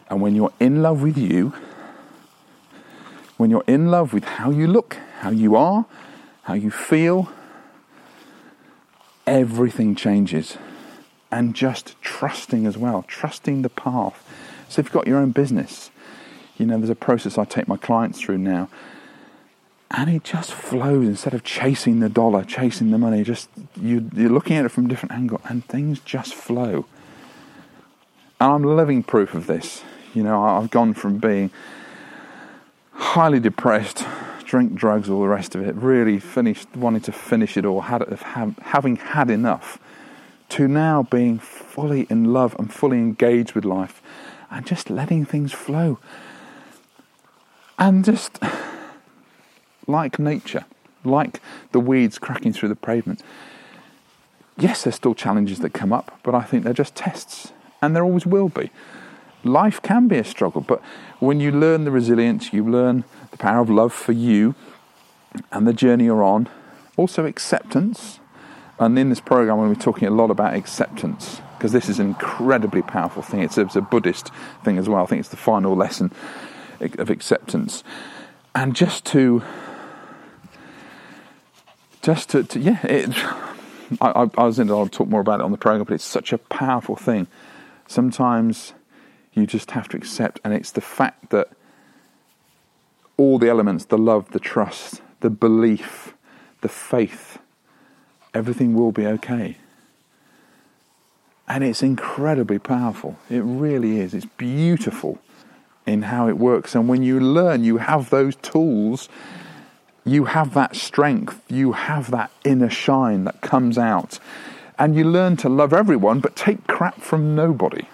And 0.09 0.21
when 0.21 0.35
you're 0.35 0.52
in 0.61 0.83
love 0.83 1.02
with 1.02 1.16
you, 1.16 1.54
when 3.37 3.50
you're 3.50 3.64
in 3.66 3.90
love 3.90 4.12
with 4.12 4.25
how 4.25 4.50
you 4.50 4.66
look, 4.66 4.99
how 5.21 5.31
you 5.31 5.57
are, 5.57 5.87
how 6.43 6.54
you 6.54 6.71
feel, 6.71 7.33
everything 9.26 9.95
changes. 9.95 10.57
And 11.35 11.53
just 11.53 12.00
trusting 12.00 12.64
as 12.64 12.79
well, 12.79 13.05
trusting 13.09 13.62
the 13.62 13.69
path. 13.69 14.25
So 14.69 14.79
if 14.79 14.87
you've 14.87 14.93
got 14.93 15.09
your 15.09 15.19
own 15.19 15.33
business, 15.33 15.91
you 16.59 16.64
know, 16.64 16.79
there's 16.79 16.91
a 16.91 16.95
process 16.95 17.37
I 17.37 17.45
take 17.45 17.67
my 17.67 17.76
clients 17.76 18.21
through 18.21 18.38
now. 18.38 18.69
And 19.91 20.09
it 20.09 20.23
just 20.23 20.53
flows 20.53 21.09
instead 21.09 21.35
of 21.35 21.43
chasing 21.43 21.99
the 21.99 22.09
dollar, 22.09 22.45
chasing 22.45 22.93
the 22.93 22.99
money. 22.99 23.25
Just 23.25 23.49
you, 23.75 24.09
you're 24.14 24.31
looking 24.31 24.57
at 24.57 24.64
it 24.64 24.69
from 24.69 24.87
a 24.87 24.88
different 24.88 25.11
angle, 25.11 25.41
and 25.49 25.64
things 25.64 25.99
just 25.99 26.35
flow. 26.35 26.87
And 28.41 28.53
I'm 28.53 28.62
living 28.62 29.03
proof 29.03 29.35
of 29.35 29.49
this. 29.49 29.83
You 30.14 30.23
know, 30.23 30.41
I've 30.41 30.71
gone 30.71 30.95
from 30.95 31.19
being 31.19 31.50
highly 32.93 33.41
depressed, 33.41 34.07
drink, 34.45 34.75
drugs, 34.75 35.11
all 35.11 35.23
the 35.23 35.29
rest 35.29 35.57
of 35.57 35.62
it, 35.62 35.75
really 35.75 36.21
finished, 36.21 36.69
wanting 36.76 37.03
to 37.03 37.12
finish 37.12 37.57
it 37.57 37.64
all, 37.64 37.81
had, 37.81 38.03
have, 38.09 38.57
having 38.59 38.97
had 38.97 39.31
enough, 39.31 39.81
to 40.50 40.68
now 40.68 41.02
being 41.02 41.38
fully 41.38 42.06
in 42.10 42.32
love 42.32 42.54
and 42.58 42.72
fully 42.72 42.98
engaged 42.98 43.54
with 43.54 43.64
life 43.64 44.02
and 44.50 44.66
just 44.66 44.90
letting 44.90 45.24
things 45.24 45.52
flow. 45.52 45.98
And 47.78 48.04
just 48.04 48.38
like 49.86 50.18
nature, 50.18 50.64
like 51.04 51.40
the 51.72 51.80
weeds 51.80 52.18
cracking 52.18 52.52
through 52.52 52.68
the 52.68 52.76
pavement. 52.76 53.22
Yes, 54.56 54.84
there's 54.84 54.94
still 54.94 55.14
challenges 55.14 55.58
that 55.60 55.70
come 55.70 55.92
up, 55.92 56.20
but 56.22 56.34
I 56.34 56.42
think 56.42 56.62
they're 56.62 56.72
just 56.72 56.94
tests, 56.94 57.52
and 57.82 57.96
there 57.96 58.04
always 58.04 58.24
will 58.24 58.48
be. 58.48 58.70
Life 59.42 59.82
can 59.82 60.06
be 60.06 60.16
a 60.16 60.24
struggle, 60.24 60.60
but 60.60 60.80
when 61.18 61.40
you 61.40 61.50
learn 61.50 61.84
the 61.84 61.90
resilience, 61.90 62.52
you 62.52 62.64
learn 62.64 63.04
the 63.32 63.36
power 63.36 63.60
of 63.60 63.68
love 63.68 63.92
for 63.92 64.12
you 64.12 64.54
and 65.50 65.66
the 65.66 65.72
journey 65.72 66.04
you're 66.04 66.22
on, 66.22 66.48
also 66.96 67.26
acceptance. 67.26 68.20
And 68.78 68.99
in 68.99 69.09
this 69.09 69.21
program, 69.21 69.59
we'll 69.59 69.69
be 69.69 69.76
talking 69.76 70.09
a 70.09 70.11
lot 70.11 70.31
about 70.31 70.54
acceptance 70.54 71.40
because 71.57 71.73
this 71.73 71.88
is 71.88 71.99
an 71.99 72.09
incredibly 72.09 72.83
powerful 72.83 73.23
thing. 73.23 73.40
It's 73.40 73.57
a, 73.57 73.62
it's 73.62 73.76
a 73.76 73.81
Buddhist 73.81 74.31
thing 74.64 74.78
as 74.78 74.88
well. 74.88 75.02
I 75.02 75.07
think 75.07 75.21
it's 75.21 75.28
the 75.28 75.37
final 75.37 75.76
lesson 75.76 76.12
of 76.81 77.09
acceptance. 77.09 77.85
And 78.54 78.75
just 78.75 79.04
to, 79.07 79.43
just 82.02 82.31
to, 82.31 82.43
to 82.43 82.61
yeah, 82.61 82.85
it, 82.85 83.11
I, 84.00 84.28
I 84.37 84.45
was 84.45 84.59
in, 84.59 84.71
I'll 84.71 84.88
talk 84.88 85.09
more 85.09 85.21
about 85.21 85.40
it 85.40 85.45
on 85.45 85.52
the 85.52 85.59
program, 85.59 85.85
but 85.85 85.95
it's 85.95 86.04
such 86.04 86.33
a 86.33 86.38
powerful 86.38 86.97
thing. 86.97 87.28
Sometimes 87.87 88.75
you 89.33 89.47
just 89.47 89.71
have 89.73 89.88
to 89.88 89.97
accept, 89.97 90.40
and 90.45 90.52
it's 90.52 90.73
the 90.73 90.81
fact 90.81 91.31
that 91.31 91.49
all 93.16 93.38
the 93.38 93.49
elements 93.49 93.87
the 93.87 93.99
love, 93.99 94.31
the 94.33 94.40
trust, 94.40 95.00
the 95.21 95.31
belief, 95.31 96.14
the 96.61 96.69
faith 96.69 97.34
everything 98.35 98.75
will 98.75 98.93
be 98.93 99.07
okay. 99.07 99.57
And 101.47 101.62
it's 101.62 101.83
incredibly 101.83 102.59
powerful. 102.59 103.17
It 103.31 103.41
really 103.41 104.00
is. 104.00 104.14
It's 104.14 104.26
beautiful 104.26 105.19
in 105.87 106.03
how 106.03 106.29
it 106.29 106.38
works. 106.38 106.75
And 106.75 106.88
when 106.88 107.03
you 107.03 107.21
learn, 107.21 107.64
you 107.64 107.76
have 107.76 108.11
those 108.11 108.35
tools, 108.37 109.09
you 110.05 110.25
have 110.25 110.55
that 110.55 110.75
strength, 110.75 111.42
you 111.49 111.73
have 111.73 112.11
that 112.11 112.31
inner 112.44 112.70
shine 112.70 113.25
that 113.25 113.40
comes 113.40 113.79
out. 113.79 114.18
And 114.79 114.97
you 114.97 115.05
learn 115.05 115.37
to 115.38 115.49
love 115.49 115.73
everyone, 115.73 116.20
but 116.20 116.35
take 116.35 116.66
crap 116.66 117.01
from 117.01 117.35
nobody. 117.35 117.87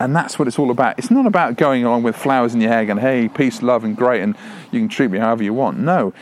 And 0.00 0.16
that's 0.16 0.36
what 0.36 0.48
it's 0.48 0.58
all 0.58 0.72
about. 0.72 0.98
It's 0.98 1.12
not 1.12 1.26
about 1.26 1.56
going 1.56 1.84
along 1.84 2.02
with 2.02 2.16
flowers 2.16 2.54
in 2.54 2.60
your 2.60 2.72
hair 2.72 2.90
and, 2.90 2.98
hey, 2.98 3.28
peace, 3.28 3.62
love, 3.62 3.84
and 3.84 3.96
great, 3.96 4.20
and 4.20 4.34
you 4.72 4.80
can 4.80 4.88
treat 4.88 5.12
me 5.12 5.18
however 5.18 5.44
you 5.44 5.54
want. 5.54 5.78
No, 5.78 6.12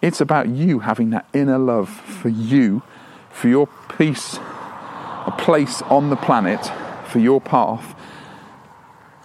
it's 0.00 0.20
about 0.20 0.48
you 0.48 0.80
having 0.80 1.10
that 1.10 1.26
inner 1.32 1.58
love 1.58 1.88
for 1.88 2.28
you, 2.28 2.82
for 3.30 3.48
your 3.48 3.68
peace, 3.96 4.36
a 4.36 5.34
place 5.36 5.82
on 5.82 6.10
the 6.10 6.16
planet, 6.16 6.70
for 7.06 7.18
your 7.18 7.40
path, 7.40 7.94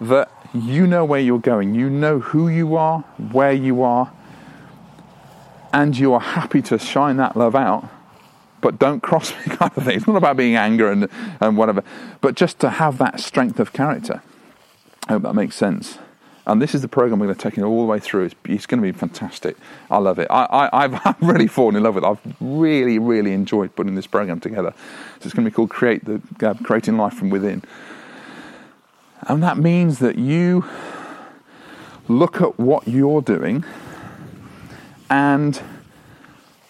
that 0.00 0.30
you 0.52 0.86
know 0.86 1.04
where 1.04 1.20
you're 1.20 1.38
going. 1.38 1.74
You 1.74 1.90
know 1.90 2.18
who 2.18 2.48
you 2.48 2.76
are, 2.76 3.00
where 3.32 3.52
you 3.52 3.82
are, 3.82 4.12
and 5.72 5.96
you 5.96 6.12
are 6.14 6.20
happy 6.20 6.62
to 6.62 6.78
shine 6.78 7.16
that 7.16 7.36
love 7.36 7.54
out 7.54 7.88
but 8.64 8.78
don't 8.78 9.02
cross 9.02 9.30
me 9.30 9.42
kind 9.56 9.70
of 9.76 9.84
thing. 9.84 9.94
It's 9.94 10.06
not 10.06 10.16
about 10.16 10.38
being 10.38 10.56
anger 10.56 10.90
and, 10.90 11.06
and 11.38 11.58
whatever, 11.58 11.84
but 12.22 12.34
just 12.34 12.58
to 12.60 12.70
have 12.70 12.96
that 12.96 13.20
strength 13.20 13.60
of 13.60 13.74
character. 13.74 14.22
I 15.06 15.12
hope 15.12 15.22
that 15.24 15.34
makes 15.34 15.54
sense. 15.54 15.98
And 16.46 16.60
this 16.60 16.74
is 16.74 16.82
the 16.82 16.88
program 16.88 17.18
we're 17.20 17.26
going 17.26 17.38
to 17.38 17.42
take 17.42 17.56
it 17.56 17.62
all 17.62 17.80
the 17.80 17.86
way 17.86 17.98
through. 17.98 18.24
It's, 18.26 18.34
it's 18.44 18.66
going 18.66 18.82
to 18.82 18.92
be 18.92 18.96
fantastic. 18.96 19.56
I 19.90 19.96
love 19.96 20.18
it. 20.18 20.26
I, 20.30 20.88
have 20.88 21.16
really 21.22 21.46
fallen 21.46 21.76
in 21.76 21.82
love 21.82 21.94
with 21.94 22.04
it. 22.04 22.06
I've 22.06 22.20
really, 22.40 22.98
really 22.98 23.32
enjoyed 23.32 23.74
putting 23.74 23.94
this 23.94 24.06
program 24.06 24.40
together. 24.40 24.74
So 25.20 25.26
it's 25.26 25.34
going 25.34 25.44
to 25.44 25.50
be 25.50 25.54
called 25.54 25.70
Create 25.70 26.04
the, 26.04 26.20
uh, 26.46 26.54
Creating 26.62 26.98
Life 26.98 27.14
from 27.14 27.30
Within. 27.30 27.62
And 29.22 29.42
that 29.42 29.56
means 29.56 30.00
that 30.00 30.18
you 30.18 30.66
look 32.08 32.42
at 32.42 32.58
what 32.58 32.86
you're 32.86 33.22
doing 33.22 33.64
and 35.08 35.62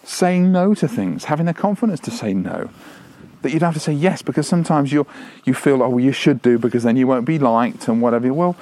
saying 0.05 0.53
no 0.53 0.73
to 0.73 0.87
things, 0.87 1.25
having 1.25 1.47
the 1.47 1.53
confidence 1.53 1.99
to 2.01 2.11
say 2.11 2.33
no. 2.33 2.69
That 3.41 3.51
you 3.51 3.59
don't 3.59 3.67
have 3.67 3.75
to 3.75 3.79
say 3.79 3.93
yes 3.93 4.21
because 4.21 4.47
sometimes 4.47 4.91
you 4.91 5.05
you 5.43 5.53
feel, 5.53 5.83
oh, 5.83 5.89
well, 5.89 5.99
you 5.99 6.11
should 6.11 6.41
do 6.41 6.57
because 6.57 6.83
then 6.83 6.95
you 6.95 7.05
won't 7.05 7.25
be 7.25 7.37
liked 7.37 7.87
and 7.87 8.01
whatever. 8.01 8.33
Well, 8.33 8.55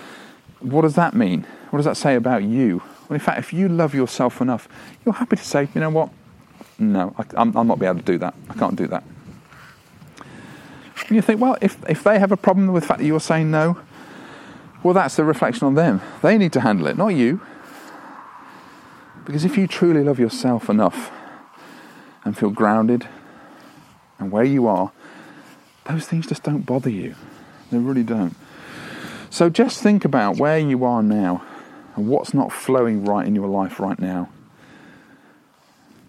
what 0.64 0.82
does 0.82 0.96
that 0.96 1.14
mean? 1.14 1.46
What 1.70 1.78
does 1.78 1.86
that 1.86 1.98
say 1.98 2.16
about 2.16 2.44
you? 2.44 2.82
Well, 3.08 3.16
in 3.16 3.20
fact, 3.20 3.40
if 3.40 3.54
you 3.54 3.68
love 3.68 3.94
yourself 3.94 4.42
enough, 4.42 4.68
you're 5.06 5.14
happy 5.14 5.36
to 5.36 5.44
say, 5.44 5.68
you 5.74 5.82
know 5.82 5.90
what? 5.90 6.10
No, 6.80 7.14
I, 7.18 7.42
am 7.42 7.52
not 7.52 7.80
be 7.80 7.86
able 7.86 8.00
to 8.00 8.06
do 8.06 8.18
that. 8.20 8.34
I 8.50 8.54
can't 8.56 8.76
do 8.76 8.88
that. 8.88 9.04
And 11.08 11.16
you 11.16 11.22
think, 11.22 11.42
well, 11.42 11.58
if, 11.62 11.78
if 11.90 12.04
they 12.04 12.18
have 12.18 12.32
a 12.32 12.38
problem 12.38 12.72
with 12.72 12.84
the 12.84 12.88
fact 12.88 13.00
that 13.00 13.06
you're 13.06 13.20
saying 13.20 13.52
no, 13.52 13.78
well, 14.84 14.94
that's 14.94 15.20
a 15.20 15.24
reflection 15.24 15.68
on 15.68 15.76
them. 15.76 16.02
They 16.22 16.38
need 16.38 16.54
to 16.54 16.62
handle 16.62 16.88
it, 16.88 16.98
not 16.98 17.10
you. 17.10 17.42
Because 19.26 19.46
if 19.46 19.58
you 19.58 19.68
truly 19.68 20.04
love 20.04 20.20
yourself 20.20 20.70
enough 20.70 21.12
and 22.26 22.38
feel 22.38 22.50
grounded 22.50 23.08
and 24.20 24.32
where 24.32 24.44
you 24.44 24.68
are, 24.68 24.92
those 25.86 26.06
things 26.06 26.28
just 26.28 26.44
don't 26.44 26.66
bother 26.66 26.90
you. 26.90 27.16
They 27.72 27.78
really 27.78 28.04
don't. 28.04 28.36
So 29.34 29.50
just 29.50 29.82
think 29.82 30.06
about 30.06 30.38
where 30.38 30.60
you 30.60 30.86
are 30.86 31.02
now 31.02 31.44
and 31.96 32.08
what's 32.08 32.36
not 32.36 32.54
flowing 32.54 33.04
right 33.04 33.26
in 33.26 33.34
your 33.34 33.48
life 33.48 33.80
right 33.80 33.98
now. 33.98 34.30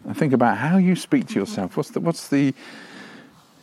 And 0.05 0.15
think 0.15 0.35
about 0.35 0.59
how 0.59 0.77
you 0.77 0.95
speak 0.95 1.29
to 1.29 1.35
yourself. 1.37 1.75
What's 1.75 1.89
the, 1.89 2.01
what's 2.01 2.29
the, 2.29 2.53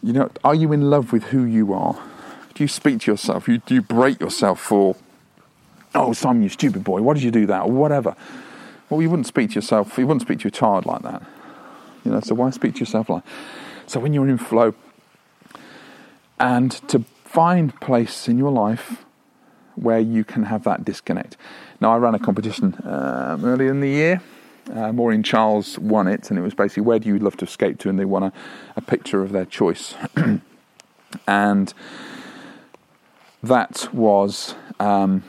you 0.01 0.13
know, 0.13 0.31
are 0.43 0.55
you 0.55 0.73
in 0.73 0.89
love 0.89 1.13
with 1.13 1.25
who 1.25 1.43
you 1.43 1.73
are? 1.73 1.93
Do 2.55 2.63
you 2.63 2.67
speak 2.67 3.01
to 3.01 3.11
yourself? 3.11 3.47
You, 3.47 3.59
do 3.59 3.75
you 3.75 3.83
break 3.83 4.19
yourself 4.19 4.59
for, 4.59 4.95
oh, 5.93 6.11
Simon, 6.13 6.41
you 6.41 6.49
stupid 6.49 6.83
boy, 6.83 7.03
why 7.03 7.13
did 7.13 7.21
you 7.21 7.29
do 7.29 7.45
that? 7.45 7.61
Or 7.61 7.71
whatever. 7.71 8.15
Well, 8.89 8.99
you 8.99 9.11
wouldn't 9.11 9.27
speak 9.27 9.49
to 9.51 9.55
yourself, 9.57 9.95
you 9.95 10.07
wouldn't 10.07 10.23
speak 10.23 10.39
to 10.39 10.45
your 10.45 10.49
child 10.49 10.87
like 10.87 11.03
that. 11.03 11.21
You 12.03 12.13
know, 12.13 12.19
so 12.21 12.33
why 12.33 12.49
speak 12.49 12.73
to 12.73 12.79
yourself 12.79 13.11
like? 13.11 13.21
So 13.85 13.99
when 13.99 14.11
you're 14.11 14.27
in 14.27 14.39
flow, 14.39 14.73
and 16.39 16.71
to 16.89 17.05
find 17.25 17.79
place 17.79 18.27
in 18.27 18.39
your 18.39 18.51
life 18.51 19.05
where 19.81 19.99
you 19.99 20.23
can 20.23 20.43
have 20.43 20.63
that 20.63 20.85
disconnect. 20.85 21.37
Now, 21.79 21.93
I 21.93 21.97
ran 21.97 22.15
a 22.15 22.19
competition 22.19 22.75
um, 22.83 23.43
earlier 23.43 23.69
in 23.69 23.81
the 23.81 23.89
year. 23.89 24.21
Uh, 24.71 24.91
Maureen 24.93 25.23
Charles 25.23 25.79
won 25.79 26.07
it, 26.07 26.29
and 26.29 26.37
it 26.37 26.41
was 26.41 26.53
basically 26.53 26.83
where 26.83 26.99
do 26.99 27.09
you 27.09 27.17
love 27.17 27.35
to 27.37 27.45
escape 27.45 27.79
to, 27.79 27.89
and 27.89 27.97
they 27.97 28.05
won 28.05 28.23
a, 28.23 28.33
a 28.75 28.81
picture 28.81 29.23
of 29.23 29.31
their 29.31 29.45
choice. 29.45 29.95
and 31.27 31.73
that 33.43 33.89
was 33.91 34.53
um, 34.79 35.23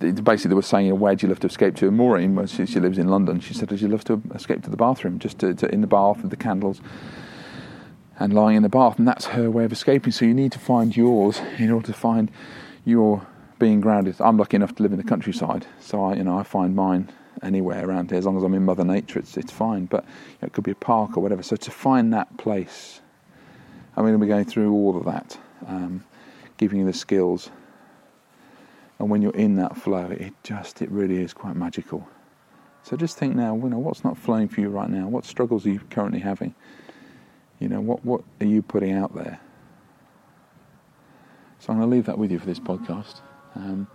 basically 0.00 0.48
they 0.48 0.54
were 0.54 0.62
saying, 0.62 0.98
where 0.98 1.14
do 1.14 1.26
you 1.26 1.28
love 1.28 1.40
to 1.40 1.46
escape 1.46 1.76
to? 1.76 1.88
And 1.88 1.96
Maureen, 1.96 2.34
well, 2.34 2.46
she, 2.46 2.66
she, 2.66 2.80
lives 2.80 2.98
in 2.98 3.08
London, 3.08 3.40
she 3.40 3.54
said, 3.54 3.68
does 3.68 3.82
you 3.82 3.88
love 3.88 4.04
to 4.04 4.22
escape 4.34 4.62
to 4.64 4.70
the 4.70 4.76
bathroom, 4.76 5.18
just 5.18 5.38
to, 5.40 5.54
to, 5.54 5.72
in 5.72 5.82
the 5.82 5.86
bath 5.86 6.22
with 6.22 6.30
the 6.30 6.36
candles 6.36 6.80
and 8.18 8.32
lying 8.32 8.56
in 8.56 8.62
the 8.62 8.68
bath? 8.70 8.98
And 8.98 9.06
that's 9.06 9.26
her 9.26 9.50
way 9.50 9.64
of 9.64 9.72
escaping. 9.72 10.12
So 10.12 10.24
you 10.24 10.34
need 10.34 10.52
to 10.52 10.58
find 10.58 10.96
yours 10.96 11.40
in 11.58 11.70
order 11.70 11.86
to 11.88 11.92
find 11.92 12.30
your 12.84 13.26
being 13.58 13.80
grounded. 13.80 14.16
I'm 14.20 14.38
lucky 14.38 14.56
enough 14.56 14.74
to 14.76 14.82
live 14.82 14.92
in 14.92 14.98
the 14.98 15.04
countryside, 15.04 15.66
so 15.80 16.04
I, 16.04 16.14
you 16.14 16.24
know, 16.24 16.38
I 16.38 16.42
find 16.42 16.74
mine 16.74 17.10
anywhere 17.42 17.88
around 17.88 18.10
here. 18.10 18.18
As 18.18 18.26
long 18.26 18.36
as 18.36 18.42
I'm 18.42 18.54
in 18.54 18.64
Mother 18.64 18.84
Nature, 18.84 19.18
it's 19.18 19.36
it's 19.36 19.52
fine. 19.52 19.86
But 19.86 20.04
you 20.04 20.38
know, 20.42 20.46
it 20.46 20.52
could 20.52 20.64
be 20.64 20.72
a 20.72 20.76
park 20.76 21.16
or 21.16 21.20
whatever. 21.20 21.42
So 21.42 21.56
to 21.56 21.70
find 21.70 22.12
that 22.12 22.36
place, 22.38 23.00
I'm 23.96 24.04
going 24.04 24.14
to 24.14 24.18
be 24.18 24.26
going 24.26 24.44
through 24.44 24.72
all 24.72 24.96
of 24.96 25.04
that 25.04 25.38
um, 25.66 26.04
giving 26.56 26.80
you 26.80 26.86
the 26.86 26.92
skills. 26.92 27.50
And 28.98 29.08
when 29.08 29.22
you're 29.22 29.34
in 29.34 29.56
that 29.56 29.76
flow, 29.76 30.10
it 30.10 30.34
just, 30.42 30.82
it 30.82 30.90
really 30.90 31.22
is 31.22 31.32
quite 31.32 31.56
magical. 31.56 32.06
So 32.82 32.96
just 32.96 33.16
think 33.16 33.34
now, 33.34 33.56
you 33.56 33.68
know, 33.70 33.78
what's 33.78 34.04
not 34.04 34.18
flowing 34.18 34.48
for 34.48 34.60
you 34.60 34.68
right 34.68 34.90
now? 34.90 35.08
What 35.08 35.24
struggles 35.24 35.64
are 35.66 35.70
you 35.70 35.80
currently 35.90 36.20
having? 36.20 36.54
You 37.58 37.68
know, 37.68 37.80
what, 37.80 38.04
what 38.04 38.22
are 38.40 38.46
you 38.46 38.62
putting 38.62 38.92
out 38.92 39.14
there? 39.14 39.40
So 41.60 41.72
I'm 41.72 41.78
going 41.78 41.90
to 41.90 41.96
leave 41.96 42.06
that 42.06 42.18
with 42.18 42.32
you 42.32 42.38
for 42.38 42.46
this 42.46 42.58
podcast. 42.58 43.20
Um, 43.54 43.86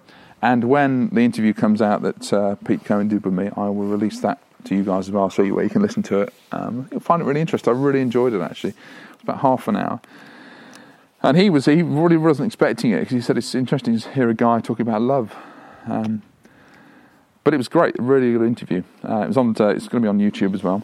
and 0.42 0.66
when 0.66 1.10
the 1.10 1.22
interview 1.22 1.54
comes 1.54 1.82
out 1.82 2.04
that 2.04 2.32
uh, 2.32 2.56
Pete 2.56 2.86
Cohen 2.86 3.08
did 3.08 3.26
with 3.26 3.34
me, 3.34 3.50
I 3.56 3.66
will 3.70 3.88
release 3.88 4.20
that 4.20 4.40
to 4.66 4.76
you 4.76 4.84
guys 4.84 5.08
as 5.08 5.12
well, 5.12 5.30
so 5.30 5.42
you 5.42 5.56
where 5.56 5.64
you 5.64 5.70
can 5.70 5.82
listen 5.82 6.04
to 6.04 6.22
it. 6.22 6.34
Um, 6.52 6.88
you'll 6.92 7.00
find 7.00 7.22
it 7.22 7.26
really 7.26 7.42
interesting. 7.42 7.74
I 7.74 7.78
really 7.78 8.02
enjoyed 8.02 8.34
it 8.34 8.42
actually. 8.42 8.74
It's 9.14 9.24
about 9.24 9.40
half 9.40 9.68
an 9.68 9.76
hour, 9.76 10.00
and 11.24 11.38
he 11.38 11.50
was 11.50 11.66
he 11.66 11.82
really 11.82 12.18
wasn't 12.18 12.48
expecting 12.48 12.92
it 12.92 13.00
because 13.00 13.14
he 13.14 13.22
said 13.22 13.38
it's 13.38 13.56
interesting 13.56 13.98
to 13.98 14.10
hear 14.12 14.30
a 14.30 14.34
guy 14.34 14.60
talking 14.60 14.88
about 14.88 15.02
love. 15.02 15.36
Um, 15.88 16.22
but 17.44 17.54
it 17.54 17.58
was 17.58 17.68
great, 17.68 17.96
really 18.00 18.34
good 18.34 18.46
interview. 18.46 18.84
Uh, 19.08 19.22
it 19.22 19.28
was 19.28 19.38
on. 19.38 19.56
Uh, 19.60 19.68
it's 19.68 19.88
going 19.88 20.02
to 20.02 20.06
be 20.06 20.08
on 20.08 20.20
YouTube 20.20 20.54
as 20.54 20.64
well, 20.64 20.84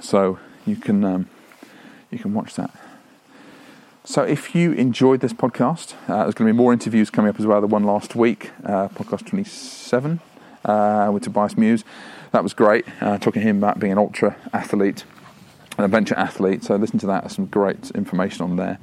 so 0.00 0.38
you 0.66 0.76
can 0.76 1.04
um, 1.04 1.28
you 2.10 2.18
can 2.18 2.34
watch 2.34 2.54
that. 2.56 2.70
So, 4.02 4.22
if 4.22 4.54
you 4.54 4.72
enjoyed 4.72 5.20
this 5.20 5.34
podcast, 5.34 5.92
uh, 6.08 6.22
there's 6.22 6.34
going 6.34 6.48
to 6.48 6.54
be 6.54 6.56
more 6.56 6.72
interviews 6.72 7.10
coming 7.10 7.28
up 7.28 7.38
as 7.38 7.46
well. 7.46 7.60
The 7.60 7.66
one 7.66 7.84
last 7.84 8.14
week, 8.16 8.50
uh, 8.64 8.88
podcast 8.88 9.26
27 9.26 10.20
uh, 10.64 11.10
with 11.12 11.24
Tobias 11.24 11.58
Mews. 11.58 11.84
That 12.32 12.42
was 12.42 12.54
great, 12.54 12.86
uh, 13.02 13.18
talking 13.18 13.42
to 13.42 13.48
him 13.48 13.58
about 13.58 13.78
being 13.78 13.92
an 13.92 13.98
ultra 13.98 14.36
athlete, 14.54 15.04
an 15.76 15.84
adventure 15.84 16.14
athlete. 16.14 16.64
So, 16.64 16.76
listen 16.76 16.98
to 17.00 17.06
that. 17.08 17.24
There's 17.24 17.36
some 17.36 17.44
great 17.44 17.90
information 17.90 18.42
on 18.42 18.56
there 18.56 18.78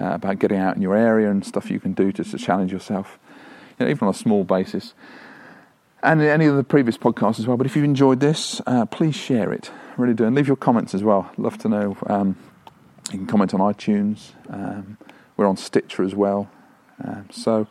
uh, 0.00 0.12
about 0.14 0.38
getting 0.38 0.58
out 0.58 0.76
in 0.76 0.82
your 0.82 0.94
area 0.94 1.28
and 1.32 1.44
stuff 1.44 1.68
you 1.68 1.80
can 1.80 1.92
do 1.92 2.12
just 2.12 2.30
to 2.30 2.38
challenge 2.38 2.70
yourself, 2.70 3.18
you 3.80 3.86
know, 3.86 3.90
even 3.90 4.06
on 4.06 4.14
a 4.14 4.16
small 4.16 4.44
basis. 4.44 4.94
And 6.00 6.22
any 6.22 6.46
of 6.46 6.54
the 6.54 6.62
previous 6.62 6.96
podcasts 6.96 7.40
as 7.40 7.48
well. 7.48 7.56
But 7.56 7.66
if 7.66 7.74
you've 7.74 7.84
enjoyed 7.84 8.20
this, 8.20 8.60
uh, 8.68 8.86
please 8.86 9.16
share 9.16 9.52
it. 9.52 9.72
Really 9.96 10.14
do. 10.14 10.24
And 10.24 10.36
leave 10.36 10.46
your 10.46 10.56
comments 10.56 10.94
as 10.94 11.02
well. 11.02 11.32
Love 11.36 11.58
to 11.58 11.68
know. 11.68 11.96
Um, 12.06 12.36
you 13.12 13.18
can 13.18 13.26
comment 13.26 13.54
on 13.54 13.60
iTunes. 13.60 14.32
Um, 14.48 14.98
we're 15.36 15.46
on 15.46 15.56
Stitcher 15.56 16.02
as 16.02 16.14
well. 16.14 16.50
Um, 17.02 17.28
so, 17.30 17.66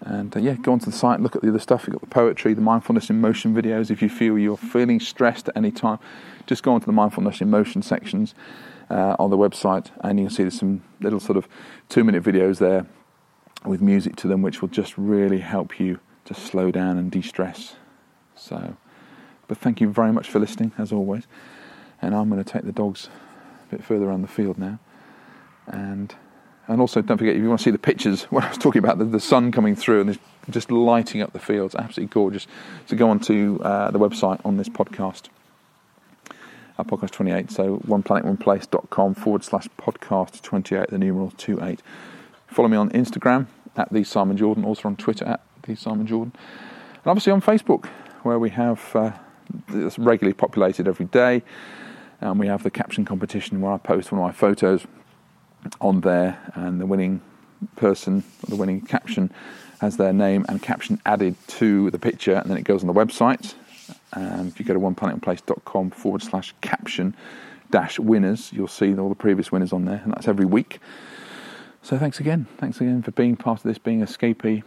and 0.00 0.36
uh, 0.36 0.40
yeah, 0.40 0.54
go 0.54 0.72
onto 0.72 0.86
the 0.86 0.92
site, 0.92 1.20
look 1.20 1.34
at 1.34 1.42
the 1.42 1.48
other 1.48 1.58
stuff. 1.58 1.84
You've 1.86 1.94
got 1.94 2.02
the 2.02 2.14
poetry, 2.14 2.54
the 2.54 2.60
mindfulness 2.60 3.10
in 3.10 3.20
motion 3.20 3.54
videos. 3.54 3.90
If 3.90 4.02
you 4.02 4.08
feel 4.08 4.38
you're 4.38 4.56
feeling 4.56 5.00
stressed 5.00 5.48
at 5.48 5.56
any 5.56 5.70
time, 5.70 5.98
just 6.46 6.62
go 6.62 6.74
onto 6.74 6.86
the 6.86 6.92
mindfulness 6.92 7.40
in 7.40 7.50
motion 7.50 7.82
sections 7.82 8.34
uh, 8.90 9.16
on 9.18 9.30
the 9.30 9.38
website, 9.38 9.90
and 10.02 10.18
you 10.18 10.26
can 10.26 10.34
see 10.34 10.42
there's 10.42 10.58
some 10.58 10.82
little 11.00 11.20
sort 11.20 11.38
of 11.38 11.48
two 11.88 12.04
minute 12.04 12.22
videos 12.22 12.58
there 12.58 12.86
with 13.64 13.80
music 13.80 14.16
to 14.16 14.28
them, 14.28 14.42
which 14.42 14.60
will 14.60 14.68
just 14.68 14.96
really 14.98 15.38
help 15.38 15.80
you 15.80 15.98
to 16.26 16.34
slow 16.34 16.70
down 16.70 16.98
and 16.98 17.10
de 17.10 17.22
stress. 17.22 17.76
So, 18.34 18.76
but 19.48 19.58
thank 19.58 19.80
you 19.80 19.88
very 19.90 20.12
much 20.12 20.28
for 20.28 20.38
listening, 20.38 20.72
as 20.76 20.92
always. 20.92 21.26
And 22.02 22.14
I'm 22.14 22.28
going 22.28 22.42
to 22.42 22.50
take 22.50 22.64
the 22.64 22.72
dogs 22.72 23.08
bit 23.76 23.84
further 23.84 24.06
around 24.06 24.22
the 24.22 24.28
field 24.28 24.58
now. 24.58 24.78
And 25.66 26.14
and 26.66 26.80
also 26.80 27.02
don't 27.02 27.18
forget 27.18 27.36
if 27.36 27.42
you 27.42 27.48
want 27.48 27.60
to 27.60 27.64
see 27.64 27.70
the 27.70 27.78
pictures 27.78 28.24
when 28.30 28.42
I 28.42 28.48
was 28.48 28.58
talking 28.58 28.78
about 28.78 28.98
the, 28.98 29.04
the 29.04 29.20
sun 29.20 29.52
coming 29.52 29.76
through 29.76 30.02
and 30.02 30.18
just 30.50 30.70
lighting 30.70 31.20
up 31.20 31.32
the 31.32 31.38
fields, 31.38 31.74
absolutely 31.74 32.12
gorgeous. 32.12 32.46
So 32.86 32.96
go 32.96 33.10
on 33.10 33.20
to 33.20 33.60
uh, 33.62 33.90
the 33.90 33.98
website 33.98 34.40
on 34.44 34.56
this 34.56 34.68
podcast, 34.68 35.28
our 36.78 36.84
podcast 36.84 37.10
28. 37.10 37.50
So 37.50 37.78
oneplanet.oneplace.com 37.78 39.14
forward 39.14 39.44
slash 39.44 39.68
podcast 39.78 40.40
28, 40.42 40.88
the 40.88 40.98
numeral 40.98 41.32
28. 41.36 41.82
Follow 42.46 42.68
me 42.68 42.76
on 42.76 42.90
Instagram 42.90 43.46
at 43.76 43.92
the 43.92 44.04
Simon 44.04 44.36
Jordan, 44.36 44.64
also 44.64 44.88
on 44.88 44.96
Twitter 44.96 45.24
at 45.26 45.40
the 45.64 45.74
Simon 45.74 46.06
Jordan, 46.06 46.32
and 46.36 47.06
obviously 47.06 47.32
on 47.32 47.40
Facebook 47.40 47.86
where 48.22 48.38
we 48.38 48.50
have 48.50 48.94
uh, 48.94 49.12
regularly 49.98 50.32
populated 50.32 50.88
every 50.88 51.06
day 51.06 51.42
and 52.20 52.38
we 52.38 52.46
have 52.46 52.62
the 52.62 52.70
caption 52.70 53.04
competition 53.04 53.60
where 53.60 53.72
I 53.72 53.78
post 53.78 54.12
one 54.12 54.20
of 54.20 54.26
my 54.26 54.32
photos 54.32 54.86
on 55.80 56.00
there, 56.00 56.38
and 56.54 56.80
the 56.80 56.86
winning 56.86 57.20
person, 57.76 58.24
the 58.48 58.56
winning 58.56 58.80
caption, 58.80 59.32
has 59.80 59.96
their 59.96 60.12
name 60.12 60.44
and 60.48 60.62
caption 60.62 61.00
added 61.04 61.36
to 61.46 61.90
the 61.90 61.98
picture, 61.98 62.34
and 62.34 62.50
then 62.50 62.56
it 62.56 62.64
goes 62.64 62.82
on 62.82 62.86
the 62.86 62.94
website. 62.94 63.54
And 64.12 64.48
if 64.48 64.58
you 64.58 64.64
go 64.64 64.74
to 64.74 64.80
oneplanetoneplace.com 64.80 65.90
forward 65.90 66.22
slash 66.22 66.54
caption 66.60 67.14
dash 67.70 67.98
winners, 67.98 68.52
you'll 68.52 68.68
see 68.68 68.96
all 68.96 69.08
the 69.08 69.14
previous 69.14 69.50
winners 69.50 69.72
on 69.72 69.84
there, 69.84 70.00
and 70.04 70.12
that's 70.12 70.28
every 70.28 70.46
week. 70.46 70.78
So 71.82 71.98
thanks 71.98 72.20
again. 72.20 72.46
Thanks 72.58 72.80
again 72.80 73.02
for 73.02 73.10
being 73.10 73.36
part 73.36 73.58
of 73.58 73.64
this, 73.64 73.78
being 73.78 74.00
escapee. 74.00 74.62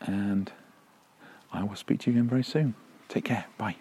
And 0.00 0.52
I 1.52 1.64
will 1.64 1.76
speak 1.76 2.00
to 2.00 2.10
you 2.10 2.18
again 2.18 2.28
very 2.28 2.44
soon. 2.44 2.74
Take 3.08 3.24
care. 3.24 3.46
Bye. 3.56 3.76